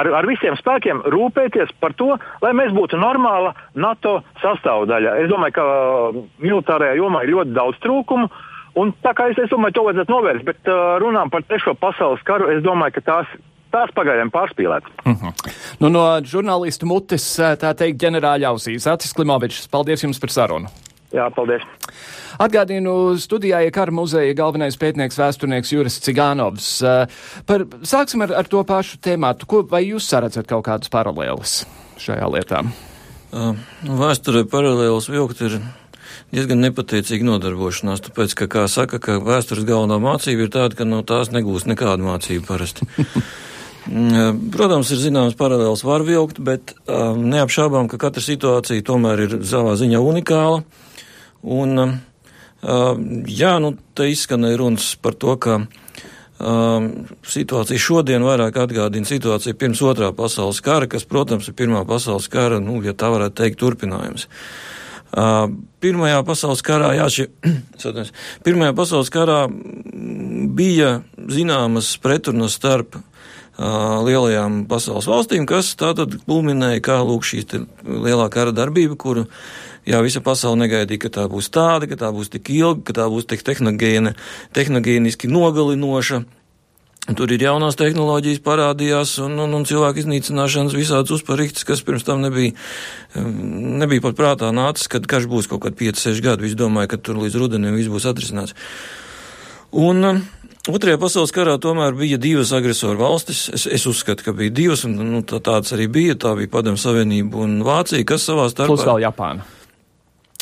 [0.00, 5.18] ar, ar visiem spēkiem rūpēties par to, lai mēs būtu normāla NATO sastāvdaļa.
[5.24, 8.30] Es domāju, ka uh, militārajā jomā ir ļoti daudz trūkumu.
[8.78, 12.22] Un tā kā es, es domāju, to vajadzētu novērst, bet uh, runām par trešo pasaules
[12.26, 13.38] karu, es domāju, ka tās
[13.78, 14.98] tās pagaidām pārspīlētas.
[15.04, 15.32] Uh mhm.
[15.32, 15.56] -huh.
[15.80, 18.90] nu, no žurnālistu mutes, tā teikt, ģenerāļa ausīs.
[18.90, 20.74] Atis Klimovičs, paldies jums par sarunu!
[21.14, 21.64] Jā, paldies!
[22.38, 26.68] Atgādinu studijā ja kara muzeja galvenais pētnieks vēsturnieks Juris Cigānovs.
[27.48, 29.48] Par, sāksim ar, ar to pašu tēmātu.
[29.48, 31.62] Ko, vai jūs saredzat kaut kādas paralēlas
[31.98, 32.62] šajā lietā?
[33.32, 35.58] Uh, vēsturē paralēlas vilkt ir
[36.32, 41.00] diezgan nepateicīga nodarbošanās, tāpēc, ka, kā saka, ka vēstures galvenā mācība ir tāda, ka no
[41.08, 42.88] tās negūst nekādu mācību parasti.
[43.88, 49.36] Mm, protams, ir zināms paralēls var vilkt, bet um, neapšaubām, ka katra situācija tomēr ir
[49.48, 50.60] savā ziņā unikāla.
[51.48, 56.90] Un, um, jā, nu, te izskanēja runas par to, ka um,
[57.24, 62.60] situācija šodien vairāk atgādina situāciju pirms otrā pasaules kara, kas, protams, ir pirmā pasaules kara,
[62.60, 64.28] nu, ja tā varētu teikt, turpinājums.
[64.28, 65.48] Uh,
[65.80, 67.26] Pirmajā pasaules karā, jā, šie,
[68.46, 70.98] pirmajā pasaules karā bija
[71.32, 72.98] zināmas pretrunas starp
[73.58, 77.42] lielajām pasaules valstīm, kas tātad kulminēja kā lūk šī
[77.82, 79.26] lielā kara darbība, kuru
[79.88, 83.08] jā, visa pasaule negaidīja, ka tā būs tāda, ka tā būs tik ilga, ka tā
[83.10, 84.14] būs tik tehnogēna,
[84.54, 86.22] tehnogēniski nogalinoša.
[87.16, 92.20] Tur ir jaunās tehnoloģijas parādījās un, un, un cilvēku iznīcināšanas visādas uzparīktas, kas pirms tam
[92.20, 92.52] nebija,
[93.16, 96.44] nebija pat prātā nācis, kad karš būs kaut kad 5-6 gadi.
[96.44, 98.52] Visi domāja, ka tur līdz rudenim viss būs atrisināts.
[99.72, 100.04] Un,
[100.68, 103.46] Otrajā pasaules karā tomēr bija divas agresoru valstis.
[103.56, 106.16] Es, es uzskatu, ka bija divas, un nu, tā, tādas arī bija.
[106.20, 108.74] Tā bija Padomju Savienība un Vācija, kas savā starpā.
[108.74, 109.46] Plus vēl Japāna.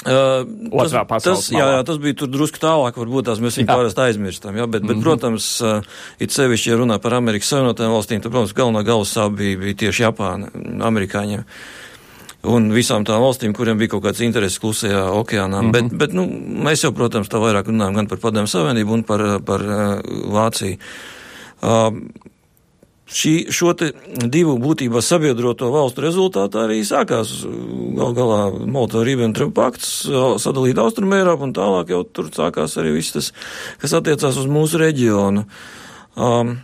[0.07, 0.93] Uh, tas,
[1.25, 4.67] tas, jā, jā, tas bija tur drusku tālāk, varbūt tās mēs viņu parasti aizmirstam, jā,
[4.69, 5.03] bet, bet mm -hmm.
[5.03, 5.81] protams, uh,
[6.23, 9.75] it sevišķi, ja runā par Amerikas Savienotajām valstīm, tad, protams, galvenā galvas sāp bija, bija
[9.75, 10.53] tieši Japāna,
[10.91, 11.43] amerikāņiem.
[12.46, 15.62] Un visām tām valstīm, kuriem bija kaut kāds intereses klusajā okeānā.
[15.62, 15.72] Mm -hmm.
[15.72, 16.26] Bet, bet nu,
[16.68, 20.00] mēs jau, protams, tā vairāk runājam gan par Padomju Savienību un par, par uh,
[20.37, 20.78] Vāciju.
[21.62, 21.90] Uh,
[23.06, 23.72] šī, šo
[24.26, 27.32] divu būtībā sabiedroto valstu rezultātā arī sākās
[27.96, 30.09] gal galā Molotov-Ribbentrop pakts,
[30.42, 33.32] sadalīt Austrumēropu un tālāk jau tur sākās arī viss tas,
[33.82, 35.46] kas attiecās uz mūsu reģionu.
[36.16, 36.56] Um,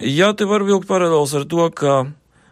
[0.00, 1.98] jā, te var vilkt paralēls ar to, ka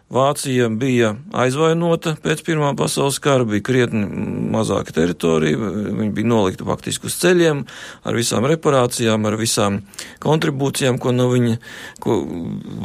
[0.07, 4.05] Vācija bija aizvainota pēc Pirmā pasaules kara, bija krietni
[4.53, 7.65] mazāka teritorija, viņi bija nolikta faktiski uz ceļiem
[8.07, 9.81] ar visām reparācijām, ar visām
[10.23, 11.57] kontribūcijām, ko no viņa,
[12.03, 12.21] ko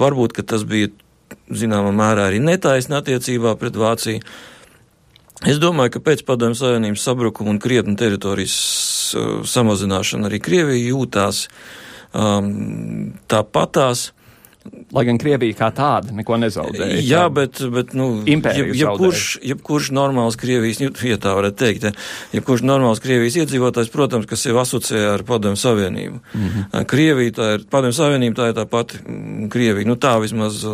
[0.03, 0.91] varbūt, ka tas bija
[1.47, 4.25] zināmā mērā arī netaisna attiecībā pret Vāciju.
[5.47, 8.57] Es domāju, ka pēc Padomju Savienības sabrukuma un krietni teritorijas
[9.15, 11.47] uh, samazināšana arī Krievija jūtās
[12.15, 14.11] um, tāpatās.
[14.93, 17.01] Lai gan Krievija kā tāda neko nezaudēja.
[17.03, 18.45] Jā, bet, bet nu, jeb,
[18.77, 22.03] jebkurš, jebkurš normāls Krievijas, ja tā varētu teikt,
[22.37, 26.21] jebkurš normāls Krievijas iedzīvotājs, protams, kas sev asociē ar Padomju Savienību.
[26.35, 26.87] Mm -hmm.
[26.93, 29.03] Krievija, tā ir, Padomju Savienība, tā ir tā pati
[29.51, 29.89] Krievija.
[29.89, 30.65] Nu, tā vismaz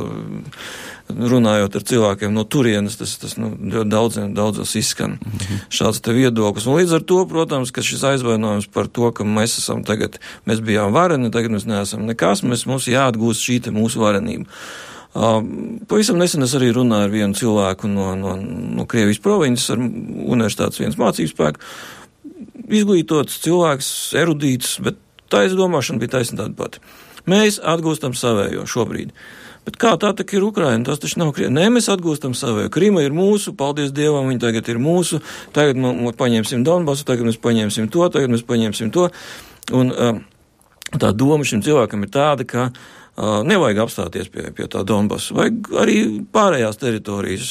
[1.08, 5.62] runājot ar cilvēkiem no turienes, tas, tas nu, ļoti daudziem, daudzos izskan -hmm.
[5.72, 6.66] šāds te viedoklis.
[6.66, 10.60] Un līdz ar to, protams, ka šis aizvainojums par to, ka mēs esam tagad, mēs
[10.60, 14.44] bijām vareni, tagad mēs neesam nekas, mēs, mums jāatgūst šī te mūsu varenība.
[15.14, 15.42] Uh,
[15.88, 18.36] pavisam nesen es arī runāju ar vienu cilvēku no, no,
[18.76, 21.60] no Krievijas provinces, ar universitātes viens mācības spēku.
[22.68, 23.88] Izglītots cilvēks,
[24.20, 25.00] erudīts, bet
[25.32, 26.82] tā izdomāšana bija taisna tāda pati.
[27.28, 29.12] Mēs atgūstam savējo šobrīd.
[29.66, 30.84] Bet kā tā tā ir Ukraina?
[30.86, 31.52] Tas taču nav Krievija.
[31.54, 32.68] Nē, mēs atgūstam savu.
[32.72, 35.20] Krīma ir mūsu, paldies Dievam, viņi tagad ir mūsu.
[35.56, 39.08] Tagad mēs paņemsim Donbasu, tagad mēs paņemsim to, tagad mēs paņemsim to.
[39.76, 40.22] Un um,
[40.96, 45.36] tā doma šim cilvēkam ir tāda, ka uh, nevajag apstāties pie, pie tā Donbasu.
[45.36, 45.98] Vajag arī
[46.32, 47.50] pārējās teritorijas.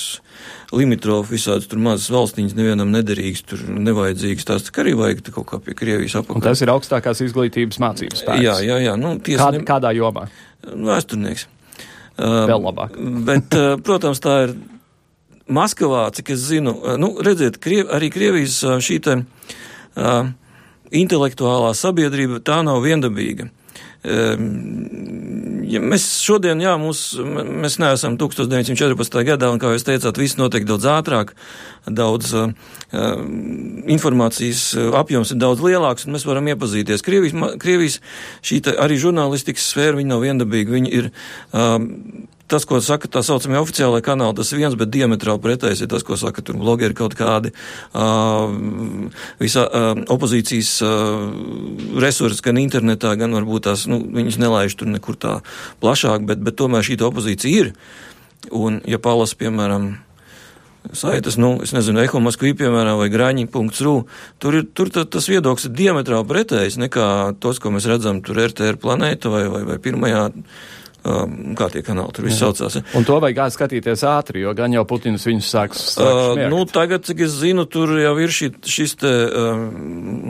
[0.75, 4.47] Limitrofu visādas tur mazas valstiņas, nevienam nederīgas, tur nevajadzīgas.
[4.49, 6.43] Tās arī vajag kaut kā pie Krievijas apakšā.
[6.43, 8.43] Tas ir augstākās izglītības mācības spēks.
[8.43, 8.97] Jā, jā, jā.
[8.99, 10.27] Nu, tiesa, Kād, kādā jomā?
[10.67, 11.47] Vēsturnieks.
[12.17, 12.95] Vēl labāk.
[13.27, 13.53] Bet,
[13.85, 14.55] protams, tā ir
[15.53, 20.31] Maskavā, cik es zinu, nu, redziet, Kriev, arī Krievijas šī te uh,
[20.91, 23.47] intelektuālā sabiedrība tā nav viendabīga.
[25.67, 29.17] Ja mēs šodien, jā, mūs, mēs neesam 1914.
[29.27, 31.33] gadā, un, kā jūs teicāt, viss notiek daudz ātrāk,
[31.87, 32.53] daudz uh,
[33.89, 34.69] informācijas
[35.01, 37.03] apjoms ir daudz lielāks, un mēs varam iepazīties.
[37.03, 37.99] Krievijas, Krievijas
[38.45, 41.11] šī arī žurnālistikas sfēra, viņa nav viendabīga, viņa ir.
[41.51, 46.05] Uh, tas, ko saka tā saucamie oficiālai kanāli, tas viens, bet diametrāli pretējs ir tas,
[46.07, 48.47] ko saka tur blogeri kaut kādi uh,
[49.41, 51.27] visā uh, opozīcijas uh,
[52.01, 55.37] resursi, gan internetā, gan varbūt tās, nu, viņas nelaiž tur nekur tā
[55.83, 57.73] plašāk, bet, bet tomēr šī opozīcija ir.
[58.53, 59.97] Un, ja palasa, piemēram,
[60.95, 63.95] saitas, nu, es nezinu, Eho Moskvī, piemēram, vai Graņi.ru,
[64.39, 67.09] tur ir, tur tā, tas viedoklis ir diametrāli pretējs nekā
[67.43, 70.27] tos, ko mēs redzam tur RTR planēta vai, vai, vai pirmajā
[71.07, 72.73] Um, kā tie kanāli tur viss saucās.
[72.79, 72.81] Ja.
[72.97, 75.83] Un to vajag skatīties ātri, jo gan jau Putins viņus sāks.
[76.01, 79.61] Uh, nu, tagad, cik es zinu, tur jau ir šī, šis te uh,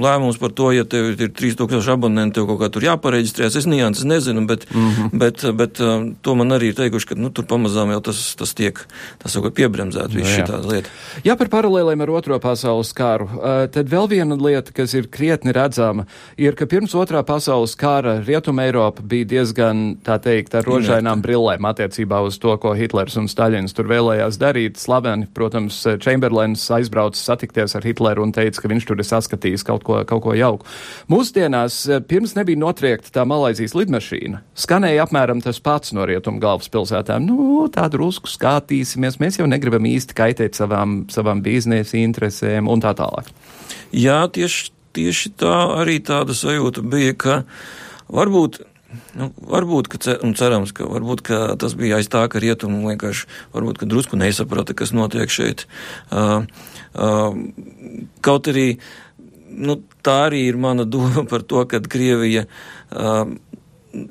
[0.04, 3.58] lēmums par to, ja tev ir 3000 abonenti, tev kaut kā tur jāpareģistrējas.
[3.64, 5.22] Es nianses nezinu, bet, mm -hmm.
[5.24, 8.54] bet, bet uh, to man arī ir teikuši, ka nu, tur pamazām jau tas, tas
[8.54, 8.84] tiek,
[9.24, 10.94] tas jau piebremzēt visu šī tāda lieta.
[11.24, 13.26] Jā, par paralēlēm ar otro pasaules karu.
[13.26, 16.06] Uh, tad vēl viena lieta, kas ir krietni redzama,
[16.38, 21.65] ir, ka pirms otrā pasaules kara Rietuma Eiropa bija diezgan, tā teikt, ar rožainām brillēm
[21.70, 24.80] attiecībā uz to, ko Hitlers un Staļins tur vēlējās darīt.
[24.82, 29.86] Slaveni, protams, Čemberlens aizbrauca satikties ar Hitleru un teica, ka viņš tur ir saskatījis kaut
[29.88, 30.67] ko, kaut ko jauku.
[31.12, 37.28] Mūsdienās, eh, pirms nebija notriekta tā Malaizijas lidmašīna, skanēja apmēram tas pats no rietumu galvaspilsētām.
[37.28, 42.93] Nu, tā drusku skatīsimies, mēs jau negribam īsti kaitēt savām, savām biznesa interesēm un tā
[42.98, 43.32] tālāk.
[43.96, 47.43] Jā, tieši, tieši tā arī tāda sajūta bija, ka
[48.12, 48.62] varbūt
[49.18, 53.28] Nu, varbūt, ka, un cerams, ka, varbūt, ka tas bija aiz tā, ka rietumi vienkārši
[53.56, 55.66] varbūt, drusku nesaprata, kas notiek šeit.
[56.12, 56.46] Uh,
[56.94, 57.38] uh,
[58.26, 58.70] kaut arī
[59.58, 63.24] nu, tā arī ir mana doma par to, ka Krievija uh,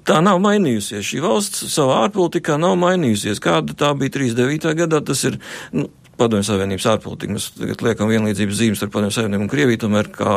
[0.07, 1.05] tā nav mainījusies.
[1.07, 3.42] Šī valsts savā ārpolitikā nav mainījusies.
[3.42, 4.75] Kāda tā bija 39.
[4.83, 5.40] gadā, tas ir.
[5.77, 7.35] Nu, Padomju Savienības ārpolitika.
[7.37, 10.37] Mēs tagad liekam vienlīdzības zīmes ar Padomju Savienību un Krieviju, tomēr kā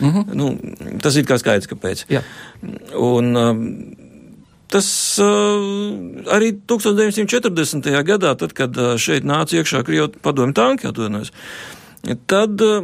[0.00, 0.34] Mm -hmm.
[0.34, 0.58] nu,
[1.02, 2.04] tas ir kā skaidrs, kāpēc.
[2.08, 2.22] Jā.
[2.94, 3.62] Un, um,
[4.66, 8.02] Tas uh, arī 1940.
[8.02, 11.30] gadā, tad, kad uh, šeit nāca iekšā Krievijas padomju tanki, atvainojos,
[12.26, 12.82] tad uh,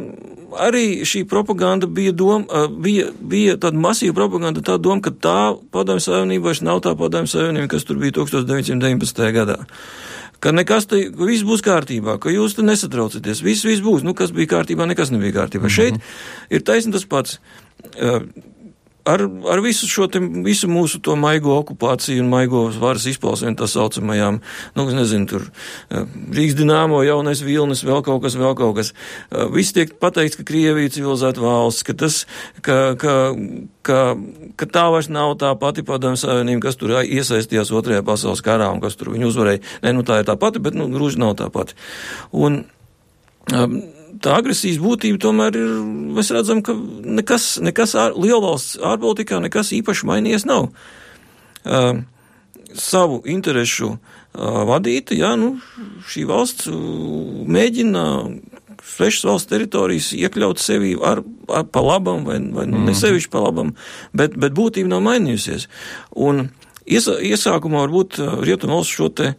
[0.63, 5.37] arī šī propaganda bija doma, uh, bija, bija tāda masīva propaganda, tā doma, ka tā
[5.75, 9.31] padomju savienība vairs nav tā padomju savienība, kas tur bija 1919.
[9.35, 9.59] gadā
[10.43, 14.15] ka nekas te, ka viss būs kārtībā, ka jūs te nesatraucaties, viss, viss būs, nu,
[14.17, 15.69] kas bija kārtībā, nekas nebija kārtībā.
[15.69, 16.01] Mm -hmm.
[16.49, 17.39] Šeit ir taisni tas pats.
[19.03, 19.19] Ar,
[19.51, 24.37] ar visu šo te, visu mūsu to maigo okupāciju un maigo varas izpausmēm tā saucamajām,
[24.77, 25.49] nu, nezinu, tur
[25.91, 28.93] Rīgas dināmo, jaunais vilnis, vēl kaut kas, vēl kaut kas.
[29.51, 32.21] Viss tiek pateikts, ka Krievija civilizēta valsts, ka tas,
[32.63, 33.15] ka, ka,
[33.83, 33.99] ka,
[34.61, 38.79] ka tā vairs nav tā pati padomju savienība, kas tur iesaistījās otrajā pasaules karā un
[38.83, 39.65] kas tur viņu uzvarēja.
[39.83, 41.75] Nē, nu tā ir tā pati, bet, nu, gruži nav tā pati.
[42.31, 42.61] Un,
[43.51, 43.77] um,
[44.23, 45.75] tā agresijas būtība tomēr ir,
[46.17, 50.71] mēs redzam, ka nekas, nekas ār, lielvalsts ārpolitikā nekas īpaši mainījies nav.
[51.63, 52.01] Uh,
[52.73, 55.55] savu interesu uh, vadīta, jā, nu,
[56.09, 56.79] šī valsts uh,
[57.47, 58.03] mēģina
[58.83, 62.89] svešas valsts teritorijas iekļaut sevi ar, ar pa labam vai, vai nu, mm -hmm.
[62.91, 63.75] nesevišķi pa labam,
[64.13, 65.69] bet, bet būtība nav mainījusies.
[66.15, 66.49] Un
[66.83, 69.33] Iesa, iesākumā varbūt Rietumvalsts šo te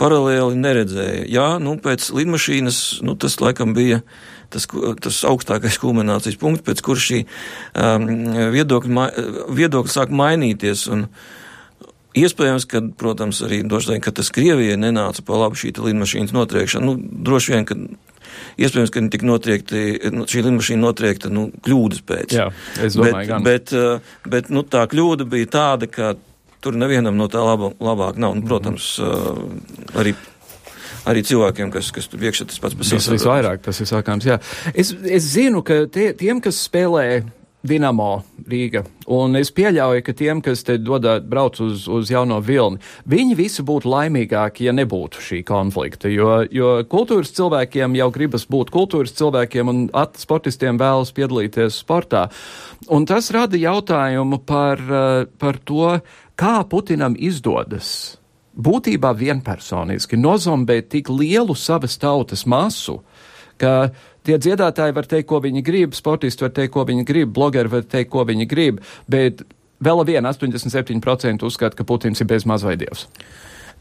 [0.00, 1.24] paralēli neredzēja.
[1.32, 4.02] Jā, nu, pēc lidmašīnas, nu, tas laikam bija
[4.52, 4.68] tas,
[5.02, 8.06] tas augstākais kulminācijas punkts, pēc kur šī um,
[8.54, 9.08] viedokļa,
[9.56, 10.86] viedokļa sāk mainīties.
[10.92, 11.08] Un,
[12.16, 16.86] Iespējams, ka, protams, arī vien, ka tas Krievijai nenāca pa labu šī lidmašīnas notriekšana.
[16.88, 17.76] Nu, droši vien, ka
[18.56, 19.82] iespējams, ka tika notriekti,
[20.14, 22.32] nu, šī lidmašīna notriekta nu, kļūdas pēc.
[22.38, 22.46] Jā,
[22.80, 23.44] es domāju, bet, gan.
[23.44, 26.14] Bet, uh, bet nu, tā kļūda bija tāda, ka
[26.66, 28.34] tur nevienam no tā laba, labāk nav.
[28.36, 30.00] Un, protams, mm -hmm.
[30.02, 30.16] arī
[31.06, 32.98] arī cilvēkiem, kas, kas tur iekšā tas pats par sevi.
[32.98, 34.40] Tas visvairāk tas ir sākāms, jā.
[34.74, 37.22] Es, es zinu, ka tie, tiem, kas spēlē
[37.66, 38.10] Dinamo
[38.46, 38.84] Rīga.
[39.10, 42.78] Un es pieļauju, ka tiem, kas te dodā brauc uz, uz jauno vilni,
[43.10, 48.70] viņi visi būtu laimīgāki, ja nebūtu šī konflikta, jo, jo kultūras cilvēkiem jau gribas būt
[48.74, 49.82] kultūras cilvēkiem un
[50.18, 52.28] sportistiem vēlas piedalīties sportā.
[52.92, 54.82] Un tas rada jautājumu par,
[55.40, 55.96] par to,
[56.36, 58.16] kā Putinam izdodas
[58.56, 63.00] būtībā vienpersoniski nozombēt tik lielu savas tautas masu,
[63.60, 63.90] ka
[64.26, 67.84] tie dziedātāji var teikt, ko viņi grib, sportisti var teikt, ko viņi grib, blogeri var
[67.84, 69.44] teikt, ko viņi grib, bet
[69.84, 73.06] vēl viena 87% uzskata, ka Putins ir bez mazvaidievs.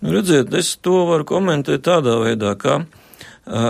[0.04, 2.88] Nu, redziet, es to varu komentēt tādā veidā, ka uh,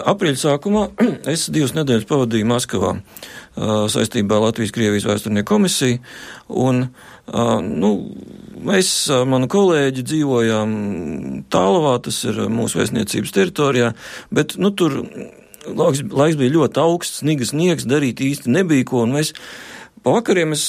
[0.09, 0.87] aprīļa sākumā
[1.33, 6.01] es divas nedēļas pavadīju Maskavā uh, saistībā Latvijas-Krievijas vēsturnieku komisiju,
[6.65, 7.91] un uh, nu,
[8.65, 8.91] mēs,
[9.29, 10.75] mani kolēģi, dzīvojām
[11.53, 13.93] tālavā, tas ir mūsu vēstniecības teritorijā,
[14.35, 15.01] bet nu, tur
[15.65, 19.33] laiks, laiks bija ļoti augsts, snigas sniegs, darīt īsti nebija ko, un mēs
[20.05, 20.63] pa vakariem mēs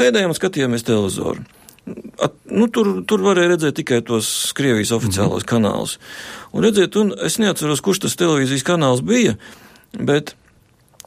[0.00, 1.46] sēdējām un skatījāmies televizoru.
[2.22, 5.50] At, nu, tur, tur varēja redzēt tikai tos Krievijas oficiālos mm -hmm.
[5.50, 5.96] kanālus.
[6.52, 9.36] Un redziet, un es neatceros, kurš tas televīzijas kanāls bija,
[9.98, 10.34] bet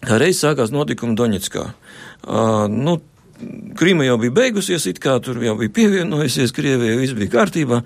[0.01, 1.63] reiz sākās notikumi Doņetskā.
[2.23, 2.99] Uh, nu,
[3.79, 7.82] Krīma jau bija beigusies, it kā tur jau bija pievienojusies Krievijai, viss bija kārtībā.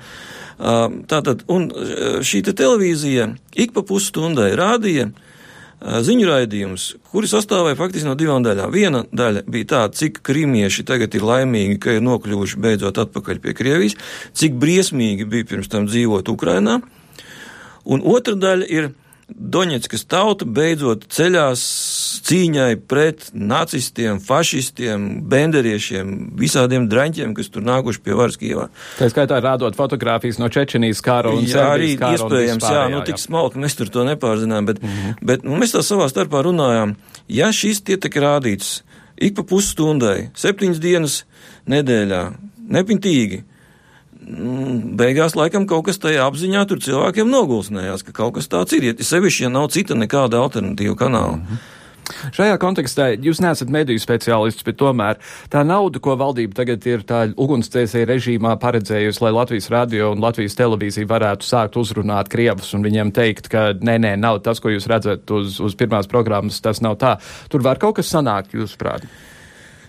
[0.58, 1.70] Tātad, un
[2.26, 5.12] šī te televīzija ik pa pusstundai rādīja
[5.78, 8.72] ziņu raidījums, kuri sastāvēja faktiski no divām daļām.
[8.74, 13.54] Viena daļa bija tāda, cik krimieši tagad ir laimīgi, ka ir nokļuvuši beidzot atpakaļ pie
[13.58, 13.98] Krievijas,
[14.34, 16.80] cik briesmīgi bija pirms tam dzīvot Ukrainā,
[17.86, 18.90] un otra daļa ir
[19.28, 21.62] Doņetskas tauta beidzot ceļās
[22.28, 28.70] cīņai pret nacistiem, fašistiem, benderiešiem, visādiem draņķiem, kas tur nākuši pie varas Kievā.
[28.96, 33.60] Tā skaitā rādot fotogrāfijas no Čečenijas kara un jā, arī iespējams, jā, nu tik smalki
[33.64, 35.20] mēs tur to nepārzinām, bet, mm -hmm.
[35.22, 36.96] bet nu, mēs tā savā starpā runājām,
[37.28, 38.82] ja šis tie tiek rādīts
[39.18, 41.26] ik pa pusstundai, septiņas dienas
[41.68, 42.24] nedēļā,
[42.70, 43.44] nepintīgi,
[44.28, 48.94] beigās laikam kaut kas tajā apziņā tur cilvēkiem nogulsnējās, ka kaut kas tāds ir, ja
[49.00, 51.40] sevišķi, ja nav cita nekāda alternatīva kanāla.
[51.40, 51.66] Mm -hmm.
[52.36, 55.20] Šajā kontekstā jūs neesat mediju speciālists, bet tomēr
[55.52, 60.56] tā nauda, ko valdība tagad ir tā ugunsdzēsēja režīmā paredzējusi, lai Latvijas radio un Latvijas
[60.56, 64.88] televīzija varētu sākt uzrunāt Krievus un viņiem teikt, ka nē, nē, nav tas, ko jūs
[64.88, 67.18] redzat uz, uz pirmās programmas, tas nav tā.
[67.52, 69.08] Tur var kaut kas sanākt, jūsuprāt?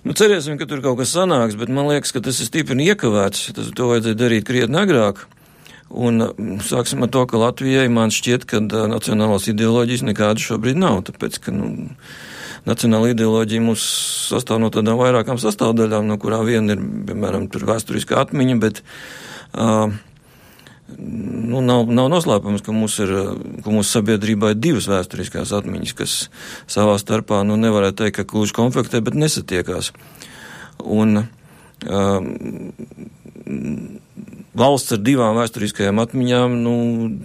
[0.09, 3.51] Nu, cerēsim, ka tur kaut kas sanāks, bet man liekas, ka tas ir stipri iekavēts.
[3.53, 5.27] Tas to vajadzēja darīt krietni agrāk.
[5.93, 11.03] Un mm, sāksim ar to, ka Latvijai man šķiet, ka nacionālās ideoloģijas nekādas šobrīd nav.
[11.11, 11.69] Tāpēc, ka nu,
[12.65, 13.85] nacionāla ideoloģija mums
[14.31, 19.93] sastāv no tādām vairākām sastāvdaļām, no kurām viena ir, piemēram, vēsturiskā atmiņa, bet uh,
[20.97, 26.17] nu, nav, nav noslēpums, ka, mūsu sabiedrībā ir divas vēsturiskās atmiņas, kas
[26.71, 29.93] savā starpā, nu, nevarētu teikt, ka kluži konfliktē, bet nesatiekās.
[30.85, 31.27] Un um,
[34.59, 36.75] valsts ar divām vēsturiskajām atmiņām, nu,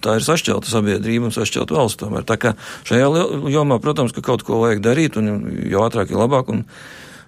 [0.03, 2.25] tā ir sašķelta sabiedrība un sašķelta valsts tomēr.
[2.27, 2.55] Tā kā
[2.89, 3.07] šajā
[3.53, 5.31] jomā, protams, ka kaut ko vajag darīt, un
[5.71, 6.65] jo ātrāk, jo labāk, un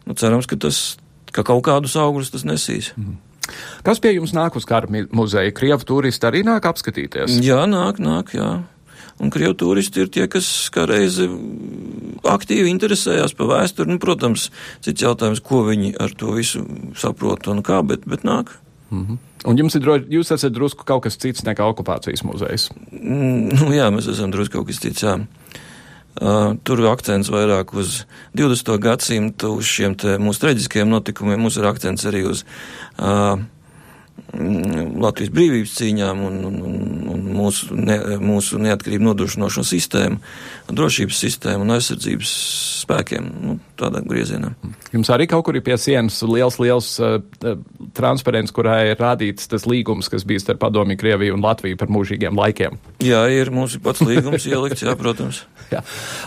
[0.05, 0.83] nu, cerams, ka tas,
[1.31, 2.91] ka kaut kādus augļus tas nesīs.
[2.99, 3.17] Mm.
[3.85, 5.53] Kas pie jums nāk uz kara muzeja?
[5.55, 7.39] Krievu turisti arī nāk apskatīties?
[7.45, 8.63] Jā, nāk, nāk, jā.
[9.15, 11.29] Un krievu turisti ir tie, kas kā reizi
[12.27, 13.93] aktīvi interesējās par vēsturi.
[13.93, 14.49] Nu, protams,
[14.83, 16.65] cits jautājums, ko viņi ar to visu
[16.99, 18.51] saprot un kā, bet, bet nāk.
[18.91, 19.17] Mm -hmm.
[19.45, 22.69] Un jums ir jūs esat drusku kaut kas cits nekā okupācijas muzejs.
[22.91, 25.19] Mm, nu, jā, mēs esam drusku kaut kas cits, jā.
[26.15, 28.05] Tur akcents vairāk uz
[28.39, 28.69] 20.
[28.79, 31.41] gadsimtu, uz šiem mūsu traģiskajiem notikumiem.
[31.43, 32.45] Mums ir akcents arī uz
[32.99, 33.35] uh,
[34.35, 36.57] Latvijas brīvības cīņām un, un,
[37.13, 40.19] un mūsu, ne, mūsu neatkarību nodrošinošo sistēmu,
[40.71, 42.33] drošības sistēmu un aizsardzības
[42.83, 43.29] spēkiem.
[43.43, 44.53] Nu, tādā griezienā.
[44.93, 47.17] Jums arī kaut kur ir pie sienas liels, liels uh,
[47.97, 52.37] transparents, kurā ir rādīts tas līgums, kas bija starp Padomju Krieviju un Latviju par mūžīgiem
[52.39, 52.79] laikiem.
[53.03, 55.43] Jā, ir ir pats līgums ielikts, jā, protams.
[55.73, 55.81] jā.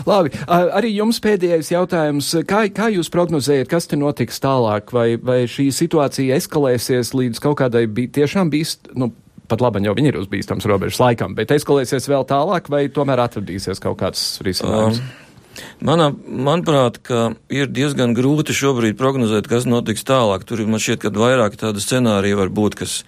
[0.07, 2.31] Labi, arī jums pēdējais jautājums.
[2.49, 4.93] Kā, kā jūs prognozējat, kas te notiks tālāk?
[4.95, 9.11] Vai, vai šī situācija eskalēsies līdz kaut kādai bija tiešām bīst, nu,
[9.49, 13.23] pat labi, jau viņi ir uz bīstams robežas laikam, bet eskalēsies vēl tālāk vai tomēr
[13.25, 15.01] atradīsies kaut kāds risinājums?
[15.01, 15.27] Um.
[15.83, 16.99] Manā, manuprāt,
[17.51, 20.45] ir diezgan grūti šobrīd prognozēt, kas notiks tālāk.
[20.47, 22.99] Tur man šķiet, ka vairāk tādu scenāriju var būt, kas,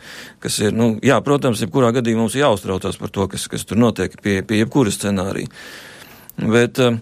[0.43, 4.17] kas ir, nu, jā, protams, jebkurā gadījumā mums jāuztraucās par to, kas, kas tur notiek
[4.23, 5.51] pie, pie jebkura scenārija.
[6.41, 6.97] Bet uh,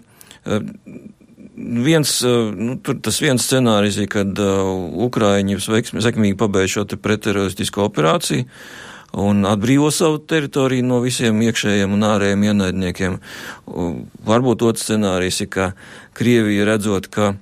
[1.84, 4.70] viens, uh, nu, tas viens scenārijs ir, kad uh,
[5.06, 8.46] Ukraiņi sekmīgi pabeidz šo pretteroristisko operāciju
[9.20, 13.16] un atbrīvo savu teritoriju no visiem iekšējiem un ārējiem ienaidniekiem.
[14.26, 15.72] Varbūt otrs scenārijs ir, ka
[16.14, 17.32] Krievija redzot, ka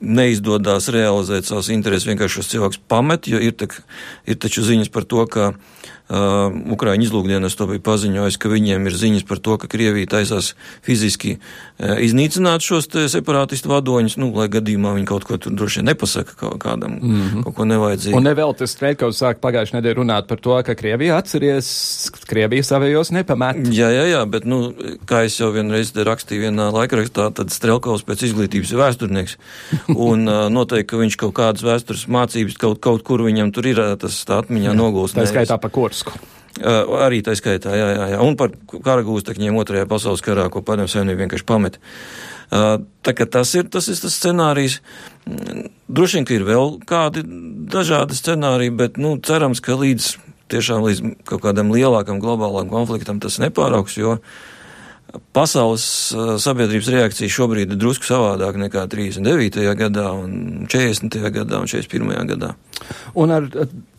[0.00, 3.82] neizdodas realizēt savas intereses, vienkārši šos cilvēkus pamet, jo ir, tak,
[4.24, 5.80] ir taču ziņas par to, ka Uh,
[6.10, 10.54] Ukraiņu izlūkdienas to bija paziņojis, ka viņiem ir ziņas par to, ka Krievija taisās
[10.86, 15.90] fiziski uh, iznīcināt šos separātistu vadoņus, nu, lai gadījumā viņi kaut ko tur droši vien
[15.92, 17.44] nepasaka kaut kādam, mm -hmm.
[17.46, 18.16] kaut ko nevajadzīgu.
[18.18, 23.12] Un nevēl tas Kreitkovs sāk pagājušajā nedēļā runāt par to, ka Krievija atceries, Krievija savējos
[23.14, 23.62] nepamet.
[23.70, 24.74] Jā, jā, jā, bet, nu,
[25.06, 29.36] kā es jau vienreiz rakstīju vienā laikrakstā, tad Strelkovs pēc izglītības ir vēsturnieks,
[30.10, 33.82] un uh, noteikti, ka viņš kaut kādas vēstures mācības kaut, kaut kur viņam tur ir
[34.00, 35.14] tas tā atmiņā nogulst.
[35.14, 35.99] Tā skaitā pa kurs.
[36.06, 36.36] Kursu.
[36.60, 38.16] Uh, arī tā skaitā, jā, jā, jā.
[38.26, 38.50] Un par
[38.84, 41.78] kara gūstekņiem otrajā pasaules karā, ko padomju savienība vienkārši pamet.
[42.50, 44.80] Uh, tā kā tas ir tas, ir tas scenārijs.
[45.88, 47.22] Droši vien, ka ir vēl kādi
[47.70, 50.10] dažādi scenāriji, bet, nu, cerams, ka līdz
[50.50, 54.18] tiešām līdz kaut kādam lielākam globālam konfliktam tas nepāraugs, jo
[55.36, 55.84] pasaules
[56.42, 59.62] sabiedrības reakcija šobrīd ir drusku savādāk nekā 39.
[59.78, 61.20] gadā un 40.
[61.34, 62.26] gadā un 41.
[62.34, 62.54] gadā.
[63.18, 63.48] Un ar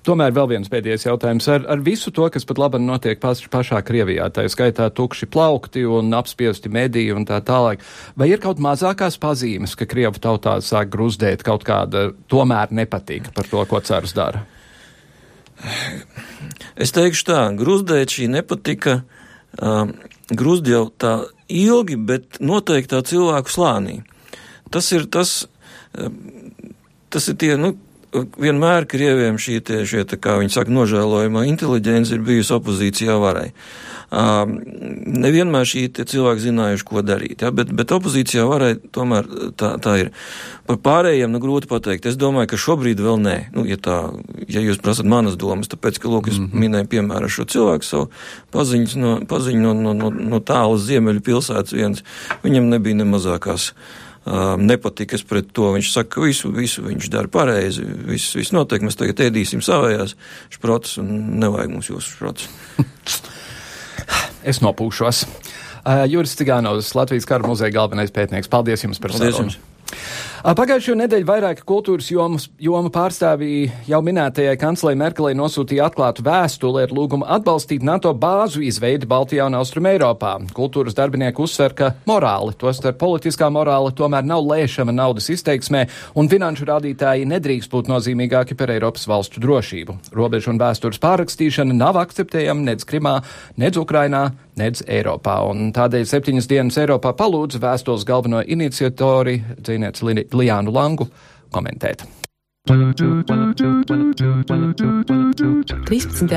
[0.01, 1.45] Tomēr vēl viens pēdējais jautājums.
[1.53, 5.84] Ar, ar visu to, kas pat labi notiek paš, pašā Krievijā, tā skaitā tukši plaukti
[5.86, 7.84] un apspiesti mediji un tā tālāk,
[8.18, 13.49] vai ir kaut mazākās pazīmes, ka Krievu tautā sāk gruzdēt kaut kāda tomēr nepatīk par
[13.51, 14.41] to, ko cars dara?
[16.82, 19.03] Es teikšu tā, gruzdēt šī nepatika,
[19.60, 19.93] um,
[20.32, 21.18] gruzd jau tā
[21.52, 24.02] ilgi, bet noteiktā cilvēku slānī.
[24.72, 25.34] Tas ir tas,
[25.99, 26.16] um,
[27.12, 27.76] tas ir tie, nu,
[28.12, 33.51] vienmēr Krieviem šī, tie, šie, tā kā viņi saka, nožēlojumā inteliģence ir bijusi opozīcijā varai.
[34.12, 34.57] Um,
[35.24, 40.12] nevienmēr šī cilvēki zinājuši, ko darīt, ja, bet, bet opozīcijā varai tomēr tā, tā ir.
[40.68, 42.09] Par pārējiem nu grūti pateikt.
[42.12, 43.38] Es domāju, ka šobrīd vēl nē.
[43.55, 44.01] Nu, ja, tā,
[44.51, 46.66] ja jūs prasat manas domas, tāpēc, ka, lūk, es mm -hmm.
[46.66, 48.12] minēju piemēru šo cilvēku savu
[48.51, 52.03] paziņas no, paziņu no, no, no, no tālas ziemeļu pilsētas viens,
[52.43, 53.72] viņam nebija ne mazākās
[54.26, 55.72] um, nepatikas pret to.
[55.76, 60.15] Viņš saka, ka visu, visu viņš dara pareizi, viss, viss notiek, mēs tagad ēdīsim savējās
[60.53, 63.22] šprotas un nevajag mums jūsu šprotas.
[64.53, 65.26] es nopūšos.
[65.82, 68.51] Uh, Juris Cigānovs, Latvijas kara muzeja galvenais pētnieks.
[68.51, 69.53] Paldies jums par sarunu!
[70.42, 76.94] Pagājušo nedēļu vairāki kultūras jomas, joma pārstāvji jau minētajai kanclei Merkelei nosūtīja atklātu vēstuli ar
[76.98, 80.34] lūgumu atbalstīt NATO bāzu izveidi Baltijā un Austrum Eiropā.
[80.58, 85.84] Kultūras darbinieki uzsver, ka morāli, tostarp politiskā morāli, tomēr nav lēšama naudas izteiksmē,
[86.18, 90.00] un finanšu rādītāji nedrīkst būt nozīmīgāki par Eiropas valstu drošību.
[90.18, 93.20] Robežu un vēstures pārrakstīšana nav akceptējama nec Krimā,
[93.62, 100.73] nec Ukrainā, nec Eiropā, un tādēļ septiņas dienas Eiropā palūdz vēstules galveno iniciatori, dzīvnieci Lijānu
[100.73, 101.07] Langu
[101.51, 102.05] komentēt.
[102.61, 102.69] 13.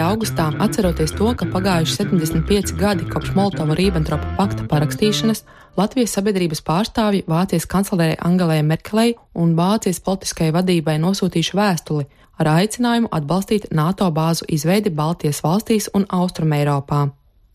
[0.00, 5.44] augustā, atceroties to, ka pagājuši 75 gadi kopš Molotova-Rībbentropa pakta parakstīšanas,
[5.76, 12.06] Latvijas sabiedrības pārstāvji Vācijas kanclerei Angelai Merkelei un Vācijas politiskajai vadībai nosūtījuši vēstuli
[12.38, 17.08] ar aicinājumu atbalstīt NATO bāzu izveidi Baltijas valstīs un Austrumēropā.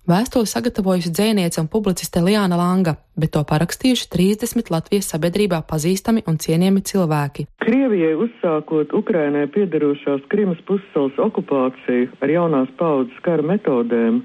[0.10, 6.40] Vēstuli sagatavojusi dzēniece un publiciste Liāna Langa, bet to parakstījuši 30 Latvijas sabiedrībā pazīstami un
[6.42, 7.46] cienījami cilvēki.
[7.62, 14.24] Krievijai uzsākot Ukrainai piedarošās Krimas pussalas okupāciju ar jaunās paudzes kara metodēm,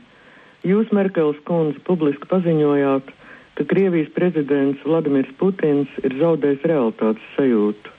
[0.64, 3.10] jūs, Merkels kundze, publiski paziņojāt,
[3.60, 7.92] ka Krievijas prezidents Vladimirs Putins ir zaudējis realitātes sajūtu.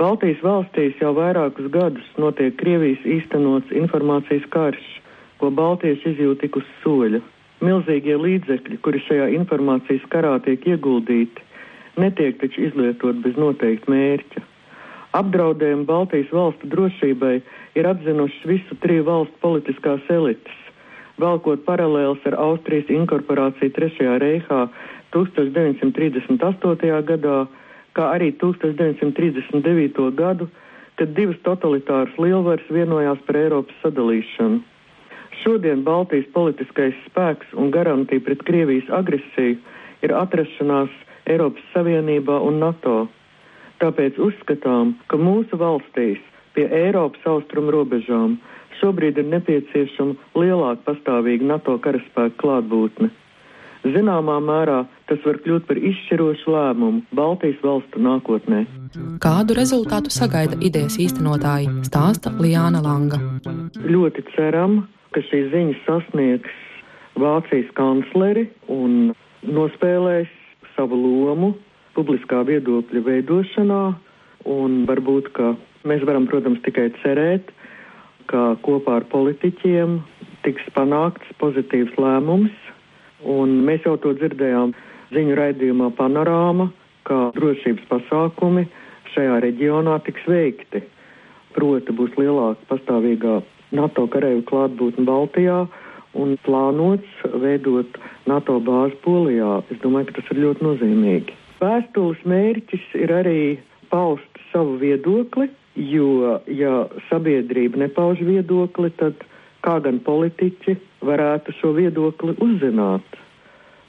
[0.00, 4.88] Baltijas valstīs jau vairākus gadus notiek Krievijas īstenots informācijas karš
[5.38, 7.20] ko Baltieši izjūt tik uz soļa.
[7.64, 11.42] Milzīgie līdzekļi, kuri šajā informācijas karā tiek ieguldīti,
[11.98, 14.44] netiek taču izlietot bez noteikta mērķa.
[15.18, 17.36] Apdraudējumu Baltijas valstu drošībai
[17.80, 20.58] ir atzinušas visu triju valstu politiskās elites,
[21.18, 24.62] velkot paralēlus ar Austrijas inkorporāciju Trešajā reihā
[25.16, 27.02] 1938.
[27.10, 27.38] gadā,
[27.96, 30.10] kā arī 1939.
[30.14, 30.48] gadu,
[31.00, 34.60] kad divas totalitāras lielvaras vienojās par Eiropas sadalīšanu.
[35.42, 39.58] Šodien Baltijas politiskais spēks un garantija pret Krievijas agresiju
[40.06, 40.90] ir atrašanās
[41.28, 42.98] Eiropas Savienībā un NATO.
[43.82, 46.18] Tāpēc uzskatām, ka mūsu valstīs
[46.56, 48.38] pie Eiropas austrumu robežām
[48.80, 53.10] šobrīd ir nepieciešama lielāka pastāvīga NATO karaspēka klātbūtne.
[53.86, 58.64] Zināmā mērā tas var kļūt par izšķirošu lēmumu Baltijas valstu nākotnē.
[59.22, 63.20] Kādu rezultātu sagaida idejas īstenotāji, stāsta Liāna Langa.
[63.78, 64.80] Ļoti ceram,
[65.14, 66.64] ka šīs ziņas sasniegs
[67.18, 70.30] Vācijas kancleri un nospēlēs
[70.76, 71.54] savu lomu
[71.96, 73.82] publiskā viedokļa veidošanā,
[74.46, 75.32] un varbūt,
[75.88, 77.50] mēs varam, protams, tikai cerēt,
[78.30, 79.98] ka kopā ar politiķiem
[80.46, 82.54] tiks panākts pozitīvs lēmums,
[83.26, 84.76] un mēs jau to dzirdējām
[85.16, 86.68] ziņu raidījumā Panorāma,
[87.08, 88.68] ka drošības pasākumi
[89.14, 90.84] šajā reģionā tiks veikti.
[91.56, 93.40] Proti būs lielāka pastāvīgā
[93.74, 95.62] NATO kareivu klātbūtni Baltijā
[96.18, 97.98] un plānots veidot
[98.30, 99.58] NATO bāzi Polijā.
[99.72, 101.36] Es domāju, ka tas ir ļoti nozīmīgi.
[101.60, 103.40] Vēstules mērķis ir arī
[103.92, 109.24] paust savu viedokli, jo, ja sabiedrība nepauž viedokli, tad
[109.66, 113.18] kā gan politiķi varētu šo viedokli uzzināt.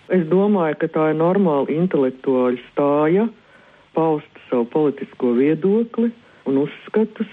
[0.09, 3.27] Es domāju, ka tā ir normāla intelektuāla stāja
[3.93, 6.09] paust savu politisko viedokli
[6.49, 7.29] un uzskatus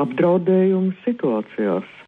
[0.00, 1.98] apdraudējumu situācijās.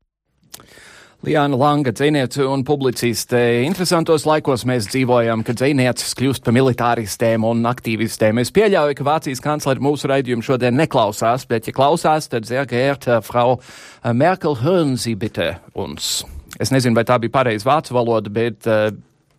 [1.25, 3.39] Liāna Langa, dziniece un publiciste.
[3.65, 8.43] Interesantos laikos mēs dzīvojam, kad dzinieces kļūst par militāristēm un aktīvistēm.
[8.43, 13.23] Es pieļauju, ka Vācijas kanclere mūsu raidījumu šodien neklausās, bet, ja klausās, tad, sehr geehrte
[13.25, 13.57] Frau
[14.05, 16.27] Merkel, hören Sie bitte uns.
[16.61, 18.91] Es nezinu, vai tā bija pareiza vācu valoda, bet uh,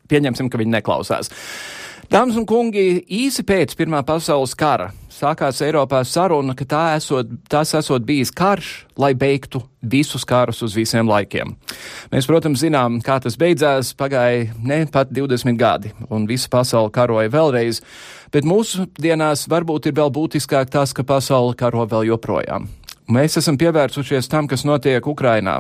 [0.10, 1.30] pieņemsim, ka viņi neklausās.
[2.12, 7.72] Dāmas un kungi, īsi pēc Pirmā pasaules kara sākās Eiropā saruna, ka tā esot, tas
[7.78, 11.54] esot bijis karš, lai beigtu visus karus uz visiem laikiem.
[12.12, 17.32] Mēs, protams, zinām, kā tas beidzās, pagāja ne pat 20 gadi, un visa pasaule karoja
[17.32, 17.82] vēlreiz,
[18.34, 22.68] bet mūsu dienās varbūt ir vēl būtiskāk tas, ka pasaule karo vēl joprojām.
[23.06, 25.60] Mēs esam pievērsušies tam, kas notiek Ukrainā.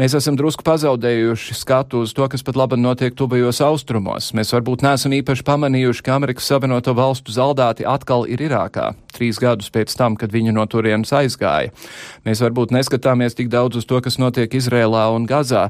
[0.00, 4.30] Mēs esam drusku pazaudējuši skatu uz to, kas pat labi notiek tuvajos austrumos.
[4.32, 9.68] Mēs varbūt neesam īpaši pamanījuši, ka Amerikas Savienoto Valstu zaldāti atkal ir Irākā, trīs gadus
[9.74, 11.74] pēc tam, kad viņi no turienes aizgāja.
[12.24, 15.66] Mēs varbūt neskatāmies tik daudz uz to, kas notiek Izrēlā un Gazā.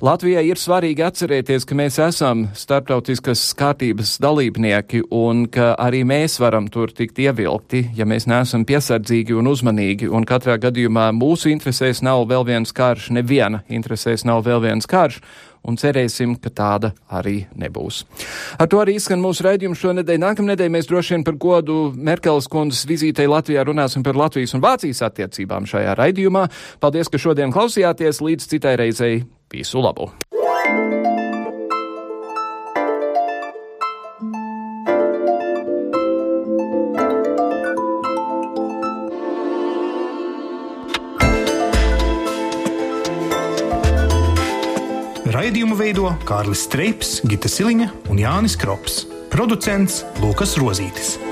[0.00, 6.70] Latvijai ir svarīgi atcerēties, ka mēs esam starptautiskas kārtības dalībnieki un ka arī mēs varam
[6.72, 10.08] tur tikt ievilkti, ja mēs neesam piesardzīgi un uzmanīgi.
[10.08, 15.18] Un katrā gadījumā mūsu interesēs nav vēl viens karš, neviena interesēs nav vēl viens karš
[15.68, 17.98] un cerēsim, ka tāda arī nebūs.
[18.56, 20.22] Ar to arī izskan mūsu raidījums šonedēļ.
[20.22, 25.04] Nākamnedēļ mēs droši vien par godu Merkeles kundzes vizītei Latvijā runāsim par Latvijas un Vācijas
[25.10, 26.46] attiecībām šajā raidījumā.
[26.80, 28.22] Paldies, ka šodien klausījāties.
[28.24, 29.20] Līdz citai reizei
[29.52, 30.10] visu labu!
[45.30, 49.04] Raidījumu veido Kārlis Streips, Gita Siliņa un Jānis Krops.
[49.30, 51.29] Producents Lukas Rozītis.